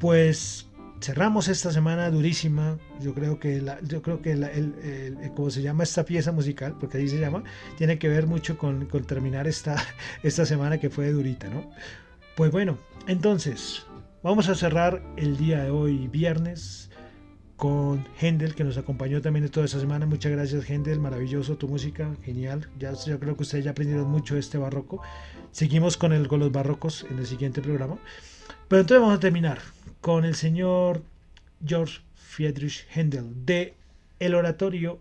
Pues 0.00 0.66
cerramos 1.04 1.48
esta 1.48 1.70
semana 1.70 2.10
durísima. 2.10 2.78
Yo 3.00 3.12
creo 3.12 3.38
que, 3.38 3.62
yo 3.82 4.00
creo 4.00 4.22
que 4.22 4.32
el, 4.32 5.30
como 5.36 5.50
se 5.50 5.60
llama 5.60 5.84
esta 5.84 6.04
pieza 6.04 6.32
musical, 6.32 6.76
porque 6.80 6.96
ahí 6.96 7.08
se 7.08 7.20
llama, 7.20 7.44
tiene 7.76 7.98
que 7.98 8.08
ver 8.08 8.26
mucho 8.26 8.56
con, 8.56 8.88
terminar 9.06 9.46
esta, 9.46 9.76
esta 10.22 10.46
semana 10.46 10.78
que 10.78 10.88
fue 10.88 11.12
durita, 11.12 11.48
¿no? 11.48 11.70
Pues 12.36 12.50
bueno, 12.50 12.78
entonces, 13.06 13.86
vamos 14.22 14.48
a 14.48 14.54
cerrar 14.54 15.02
el 15.16 15.36
día 15.36 15.62
de 15.64 15.70
hoy, 15.70 16.08
viernes, 16.08 16.90
con 17.56 18.06
Händel, 18.20 18.54
que 18.54 18.64
nos 18.64 18.76
acompañó 18.76 19.20
también 19.20 19.48
toda 19.48 19.66
esa 19.66 19.80
semana. 19.80 20.06
Muchas 20.06 20.32
gracias, 20.32 20.68
Händel. 20.68 21.00
Maravilloso 21.00 21.56
tu 21.56 21.68
música, 21.68 22.14
genial. 22.22 22.68
Ya, 22.78 22.92
yo 22.92 23.18
creo 23.20 23.36
que 23.36 23.42
ustedes 23.42 23.64
ya 23.64 23.70
aprendieron 23.70 24.10
mucho 24.10 24.34
de 24.34 24.40
este 24.40 24.58
barroco. 24.58 25.00
Seguimos 25.52 25.96
con, 25.96 26.12
el, 26.12 26.26
con 26.28 26.40
los 26.40 26.52
barrocos 26.52 27.06
en 27.10 27.18
el 27.18 27.26
siguiente 27.26 27.62
programa. 27.62 27.98
Pero 28.68 28.80
entonces 28.80 29.00
vamos 29.00 29.16
a 29.16 29.20
terminar 29.20 29.58
con 30.00 30.24
el 30.24 30.34
señor 30.34 31.02
George 31.64 32.00
Friedrich 32.14 32.86
Händel 32.94 33.44
de 33.46 33.74
el 34.18 34.34
oratorio 34.34 34.98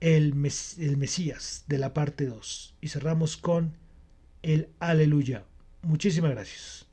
el, 0.00 0.34
el 0.78 0.96
Mesías 0.96 1.64
de 1.68 1.78
la 1.78 1.94
parte 1.94 2.26
2. 2.26 2.74
Y 2.80 2.88
cerramos 2.88 3.36
con 3.36 3.76
el 4.42 4.68
Aleluya. 4.78 5.44
Muchísimas 5.82 6.32
gracias. 6.32 6.86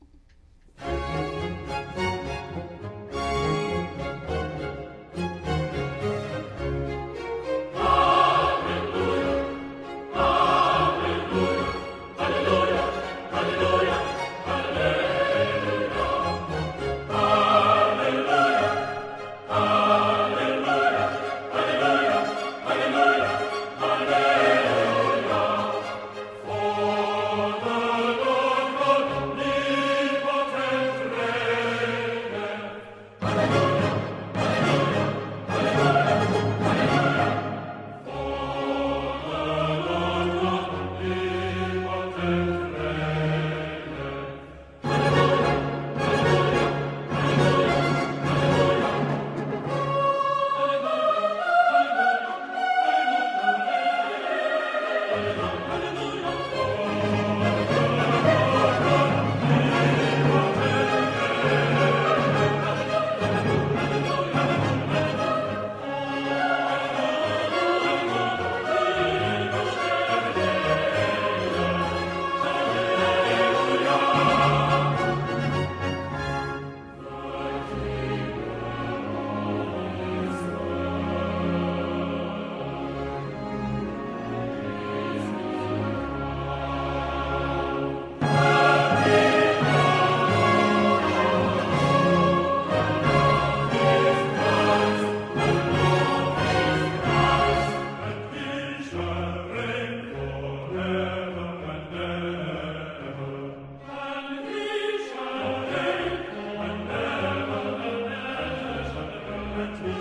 moment 109.58 109.97